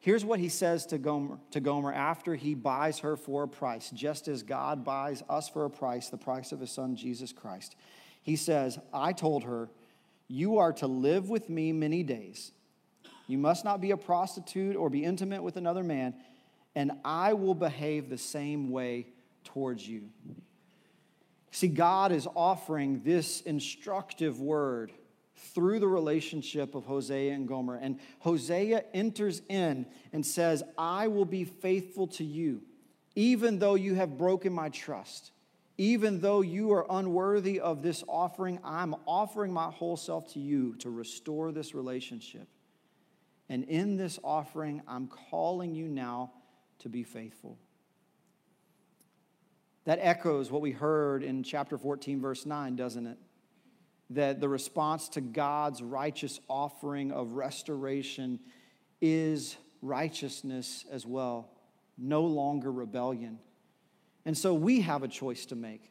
here's 0.00 0.24
what 0.24 0.40
he 0.40 0.48
says 0.48 0.84
to 0.86 0.98
Gomer, 0.98 1.38
to 1.52 1.60
Gomer 1.60 1.92
after 1.92 2.34
he 2.34 2.54
buys 2.54 3.00
her 3.00 3.16
for 3.16 3.44
a 3.44 3.48
price, 3.48 3.90
just 3.90 4.26
as 4.26 4.42
God 4.42 4.84
buys 4.84 5.22
us 5.28 5.48
for 5.48 5.64
a 5.64 5.70
price, 5.70 6.08
the 6.08 6.16
price 6.16 6.50
of 6.50 6.58
his 6.58 6.72
son 6.72 6.96
Jesus 6.96 7.32
Christ. 7.32 7.76
He 8.22 8.34
says, 8.34 8.80
I 8.92 9.12
told 9.12 9.44
her, 9.44 9.68
You 10.26 10.58
are 10.58 10.72
to 10.74 10.88
live 10.88 11.28
with 11.28 11.48
me 11.48 11.72
many 11.72 12.02
days 12.02 12.50
you 13.26 13.38
must 13.38 13.64
not 13.64 13.80
be 13.80 13.90
a 13.90 13.96
prostitute 13.96 14.76
or 14.76 14.90
be 14.90 15.04
intimate 15.04 15.42
with 15.42 15.56
another 15.56 15.82
man, 15.82 16.14
and 16.74 16.92
I 17.04 17.32
will 17.32 17.54
behave 17.54 18.08
the 18.08 18.18
same 18.18 18.70
way 18.70 19.06
towards 19.44 19.86
you. 19.86 20.08
See, 21.50 21.68
God 21.68 22.10
is 22.10 22.26
offering 22.34 23.02
this 23.04 23.40
instructive 23.42 24.40
word 24.40 24.92
through 25.36 25.78
the 25.78 25.88
relationship 25.88 26.74
of 26.74 26.84
Hosea 26.84 27.32
and 27.32 27.46
Gomer. 27.46 27.76
And 27.76 28.00
Hosea 28.20 28.84
enters 28.92 29.40
in 29.48 29.86
and 30.12 30.24
says, 30.24 30.62
I 30.76 31.08
will 31.08 31.24
be 31.24 31.44
faithful 31.44 32.08
to 32.08 32.24
you, 32.24 32.62
even 33.14 33.58
though 33.58 33.74
you 33.76 33.94
have 33.94 34.18
broken 34.18 34.52
my 34.52 34.68
trust. 34.70 35.30
Even 35.76 36.20
though 36.20 36.40
you 36.40 36.72
are 36.72 36.86
unworthy 36.88 37.58
of 37.58 37.82
this 37.82 38.04
offering, 38.08 38.60
I'm 38.64 38.94
offering 39.06 39.52
my 39.52 39.70
whole 39.70 39.96
self 39.96 40.32
to 40.34 40.40
you 40.40 40.76
to 40.76 40.90
restore 40.90 41.50
this 41.50 41.74
relationship. 41.74 42.46
And 43.48 43.64
in 43.64 43.96
this 43.96 44.18
offering, 44.24 44.82
I'm 44.88 45.06
calling 45.06 45.74
you 45.74 45.88
now 45.88 46.32
to 46.80 46.88
be 46.88 47.02
faithful. 47.02 47.58
That 49.84 49.98
echoes 50.00 50.50
what 50.50 50.62
we 50.62 50.70
heard 50.70 51.22
in 51.22 51.42
chapter 51.42 51.76
14, 51.76 52.20
verse 52.20 52.46
9, 52.46 52.74
doesn't 52.76 53.06
it? 53.06 53.18
That 54.10 54.40
the 54.40 54.48
response 54.48 55.08
to 55.10 55.20
God's 55.20 55.82
righteous 55.82 56.40
offering 56.48 57.12
of 57.12 57.32
restoration 57.32 58.40
is 59.00 59.56
righteousness 59.82 60.86
as 60.90 61.04
well, 61.04 61.50
no 61.98 62.22
longer 62.22 62.72
rebellion. 62.72 63.38
And 64.24 64.36
so 64.36 64.54
we 64.54 64.80
have 64.80 65.02
a 65.02 65.08
choice 65.08 65.44
to 65.46 65.56
make. 65.56 65.90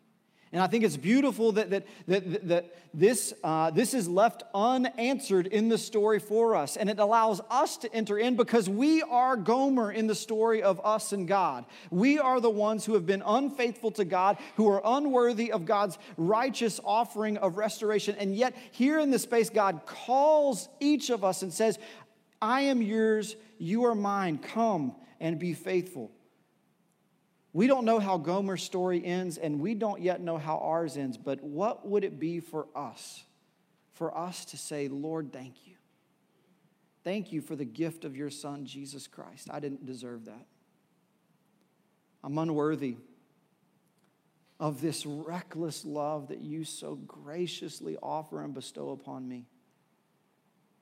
And 0.53 0.61
I 0.61 0.67
think 0.67 0.83
it's 0.83 0.97
beautiful 0.97 1.51
that, 1.53 1.71
that, 1.71 1.87
that, 2.07 2.47
that 2.47 2.75
this, 2.93 3.33
uh, 3.43 3.71
this 3.71 3.95
is 3.95 4.07
left 4.07 4.43
unanswered 4.53 5.47
in 5.47 5.67
the 5.67 5.79
story 5.79 6.19
for 6.19 6.55
us. 6.55 6.77
And 6.77 6.91
it 6.91 6.99
allows 6.99 7.41
us 7.49 7.75
to 7.77 7.91
enter 7.91 8.19
in 8.19 8.35
because 8.35 8.69
we 8.69 9.01
are 9.01 9.35
Gomer 9.35 9.91
in 9.91 10.05
the 10.05 10.13
story 10.13 10.61
of 10.61 10.79
us 10.85 11.11
and 11.11 11.27
God. 11.27 11.65
We 11.89 12.19
are 12.19 12.39
the 12.39 12.51
ones 12.51 12.85
who 12.85 12.93
have 12.93 13.07
been 13.07 13.23
unfaithful 13.25 13.89
to 13.93 14.05
God, 14.05 14.37
who 14.55 14.69
are 14.69 14.81
unworthy 14.85 15.51
of 15.51 15.65
God's 15.65 15.97
righteous 16.17 16.79
offering 16.85 17.37
of 17.37 17.57
restoration. 17.57 18.15
And 18.19 18.35
yet, 18.35 18.55
here 18.71 18.99
in 18.99 19.09
this 19.09 19.23
space, 19.23 19.49
God 19.49 19.81
calls 19.87 20.69
each 20.79 21.09
of 21.09 21.23
us 21.23 21.41
and 21.41 21.51
says, 21.51 21.79
I 22.39 22.61
am 22.61 22.83
yours, 22.83 23.35
you 23.57 23.85
are 23.85 23.95
mine. 23.95 24.37
Come 24.37 24.93
and 25.19 25.39
be 25.39 25.55
faithful. 25.55 26.11
We 27.53 27.67
don't 27.67 27.85
know 27.85 27.99
how 27.99 28.17
Gomer's 28.17 28.63
story 28.63 29.05
ends, 29.05 29.37
and 29.37 29.59
we 29.59 29.75
don't 29.75 30.01
yet 30.01 30.21
know 30.21 30.39
how 30.39 30.57
ours 30.57 30.97
ends, 30.97 31.17
but 31.17 31.43
what 31.43 31.87
would 31.87 32.03
it 32.03 32.19
be 32.19 32.39
for 32.39 32.67
us? 32.75 33.23
For 33.93 34.17
us 34.17 34.43
to 34.45 34.57
say, 34.57 34.87
Lord, 34.87 35.31
thank 35.31 35.67
you. 35.67 35.75
Thank 37.03 37.31
you 37.31 37.41
for 37.41 37.55
the 37.55 37.65
gift 37.65 38.05
of 38.05 38.15
your 38.15 38.31
Son, 38.31 38.65
Jesus 38.65 39.07
Christ. 39.07 39.49
I 39.51 39.59
didn't 39.59 39.85
deserve 39.85 40.25
that. 40.25 40.47
I'm 42.23 42.37
unworthy 42.37 42.97
of 44.59 44.81
this 44.81 45.05
reckless 45.05 45.83
love 45.85 46.29
that 46.29 46.39
you 46.39 46.63
so 46.63 46.95
graciously 46.95 47.97
offer 48.01 48.41
and 48.41 48.53
bestow 48.53 48.91
upon 48.91 49.27
me. 49.27 49.45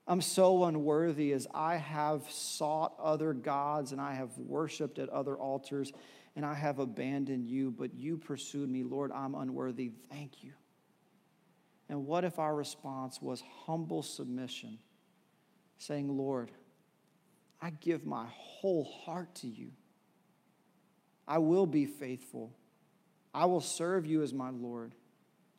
I'm 0.06 0.20
so 0.20 0.64
unworthy 0.64 1.32
as 1.32 1.46
I 1.52 1.76
have 1.76 2.30
sought 2.30 2.94
other 3.00 3.32
gods 3.32 3.92
and 3.92 4.00
I 4.00 4.14
have 4.14 4.36
worshiped 4.38 4.98
at 4.98 5.08
other 5.08 5.34
altars 5.36 5.92
and 6.34 6.46
I 6.46 6.54
have 6.54 6.78
abandoned 6.78 7.46
you, 7.46 7.70
but 7.70 7.94
you 7.94 8.16
pursued 8.16 8.70
me. 8.70 8.82
Lord, 8.82 9.12
I'm 9.12 9.34
unworthy. 9.34 9.92
Thank 10.10 10.42
you. 10.42 10.52
And 11.88 12.06
what 12.06 12.24
if 12.24 12.38
our 12.38 12.54
response 12.54 13.20
was 13.20 13.42
humble 13.66 14.02
submission, 14.02 14.78
saying, 15.78 16.08
Lord, 16.08 16.50
I 17.60 17.70
give 17.70 18.06
my 18.06 18.26
whole 18.30 18.84
heart 19.04 19.34
to 19.36 19.46
you. 19.46 19.72
I 21.28 21.38
will 21.38 21.66
be 21.66 21.86
faithful. 21.86 22.56
I 23.34 23.46
will 23.46 23.60
serve 23.60 24.06
you 24.06 24.22
as 24.22 24.32
my 24.32 24.50
Lord. 24.50 24.94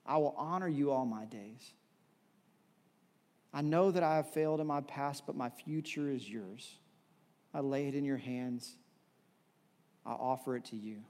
I 0.06 0.18
will 0.18 0.36
honor 0.38 0.68
you 0.68 0.92
all 0.92 1.06
my 1.06 1.26
days. 1.26 1.74
I 3.54 3.62
know 3.62 3.92
that 3.92 4.04
I 4.04 4.16
have 4.16 4.34
failed 4.34 4.60
in 4.60 4.68
my 4.68 4.82
past, 4.82 5.26
but 5.28 5.36
my 5.36 5.50
future 5.50 6.10
is 6.10 6.28
yours. 6.28 6.80
I 7.54 7.60
lay 7.60 7.88
it 7.88 7.96
in 7.96 8.04
your 8.04 8.18
hands. 8.18 8.76
I 10.06 10.12
offer 10.12 10.56
it 10.56 10.66
to 10.66 10.76
you. 10.76 11.04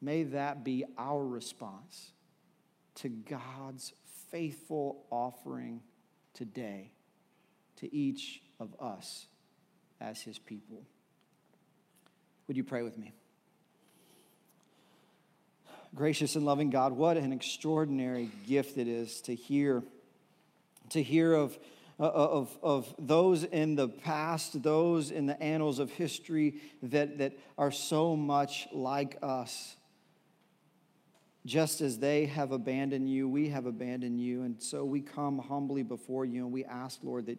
May 0.00 0.24
that 0.24 0.64
be 0.64 0.84
our 0.96 1.24
response 1.24 2.12
to 2.96 3.08
God's 3.08 3.92
faithful 4.30 5.04
offering 5.10 5.80
today 6.34 6.92
to 7.76 7.94
each 7.94 8.42
of 8.60 8.74
us 8.80 9.26
as 10.00 10.20
his 10.22 10.38
people. 10.38 10.82
Would 12.46 12.56
you 12.56 12.64
pray 12.64 12.82
with 12.82 12.96
me? 12.96 13.12
Gracious 15.94 16.36
and 16.36 16.44
loving 16.44 16.70
God, 16.70 16.92
what 16.92 17.16
an 17.16 17.32
extraordinary 17.32 18.30
gift 18.46 18.78
it 18.78 18.88
is 18.88 19.20
to 19.22 19.34
hear 19.34 19.82
to 20.90 21.02
hear 21.02 21.34
of 21.34 21.58
Uh, 22.00 22.04
uh, 22.04 22.28
of, 22.28 22.58
of 22.62 22.94
those 22.96 23.42
in 23.42 23.74
the 23.74 23.88
past, 23.88 24.62
those 24.62 25.10
in 25.10 25.26
the 25.26 25.42
annals 25.42 25.80
of 25.80 25.90
history 25.90 26.54
that, 26.80 27.18
that 27.18 27.32
are 27.56 27.72
so 27.72 28.14
much 28.14 28.68
like 28.72 29.18
us. 29.20 29.74
Just 31.44 31.80
as 31.80 31.98
they 31.98 32.26
have 32.26 32.52
abandoned 32.52 33.10
you, 33.10 33.28
we 33.28 33.48
have 33.48 33.66
abandoned 33.66 34.20
you. 34.20 34.42
And 34.42 34.62
so 34.62 34.84
we 34.84 35.00
come 35.00 35.38
humbly 35.38 35.82
before 35.82 36.24
you 36.24 36.44
and 36.44 36.52
we 36.52 36.64
ask, 36.64 37.00
Lord, 37.02 37.26
that, 37.26 37.38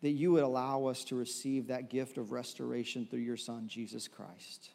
that 0.00 0.10
you 0.10 0.32
would 0.32 0.42
allow 0.42 0.86
us 0.86 1.04
to 1.04 1.14
receive 1.14 1.68
that 1.68 1.88
gift 1.88 2.18
of 2.18 2.32
restoration 2.32 3.06
through 3.06 3.20
your 3.20 3.36
Son, 3.36 3.68
Jesus 3.68 4.08
Christ. 4.08 4.70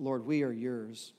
Lord, 0.00 0.26
we 0.26 0.42
are 0.42 0.52
yours. 0.52 1.12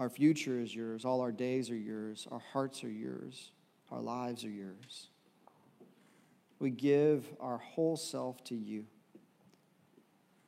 Our 0.00 0.08
future 0.08 0.58
is 0.58 0.74
yours. 0.74 1.04
All 1.04 1.20
our 1.20 1.30
days 1.30 1.70
are 1.70 1.76
yours. 1.76 2.26
Our 2.32 2.42
hearts 2.54 2.82
are 2.84 2.90
yours. 2.90 3.52
Our 3.90 4.00
lives 4.00 4.46
are 4.46 4.50
yours. 4.50 5.10
We 6.58 6.70
give 6.70 7.26
our 7.38 7.58
whole 7.58 7.98
self 7.98 8.42
to 8.44 8.54
you 8.54 8.86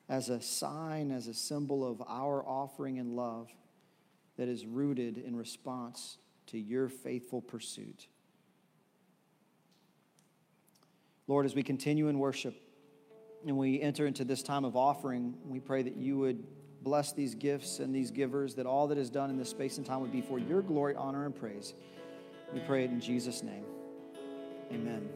as 0.09 0.31
a 0.31 0.41
sign, 0.41 1.11
as 1.11 1.27
a 1.27 1.35
symbol 1.35 1.87
of 1.87 2.03
our 2.09 2.43
offering 2.49 2.99
and 2.99 3.15
love 3.15 3.51
that 4.39 4.49
is 4.49 4.65
rooted 4.65 5.19
in 5.19 5.37
response 5.37 6.17
to 6.47 6.59
your 6.59 6.89
faithful 6.89 7.43
pursuit. 7.43 8.07
Lord, 11.29 11.45
as 11.45 11.55
we 11.55 11.63
continue 11.63 12.09
in 12.09 12.19
worship 12.19 12.55
and 13.47 13.59
we 13.59 13.83
enter 13.83 14.07
into 14.07 14.25
this 14.25 14.43
time 14.43 14.65
of 14.65 14.77
offering, 14.77 15.35
we 15.45 15.61
pray 15.61 15.83
that 15.83 15.97
you 15.97 16.17
would 16.17 16.43
bless 16.83 17.13
these 17.13 17.35
gifts 17.35 17.79
and 17.79 17.95
these 17.95 18.11
givers, 18.11 18.55
that 18.55 18.67
all 18.67 18.89
that 18.89 18.99
is 18.99 19.11
done 19.11 19.31
in 19.31 19.37
this 19.37 19.51
space 19.51 19.79
and 19.79 19.87
time 19.87 20.01
would 20.01 20.13
be 20.13 20.21
for 20.21 20.39
your 20.39 20.63
glory, 20.63 20.95
honor, 20.95 21.27
and 21.27 21.35
praise. 21.35 21.75
We 22.53 22.61
pray 22.61 22.85
it 22.85 22.91
in 22.91 23.01
Jesus' 23.01 23.43
name. 23.43 23.65
Amen. 24.73 25.09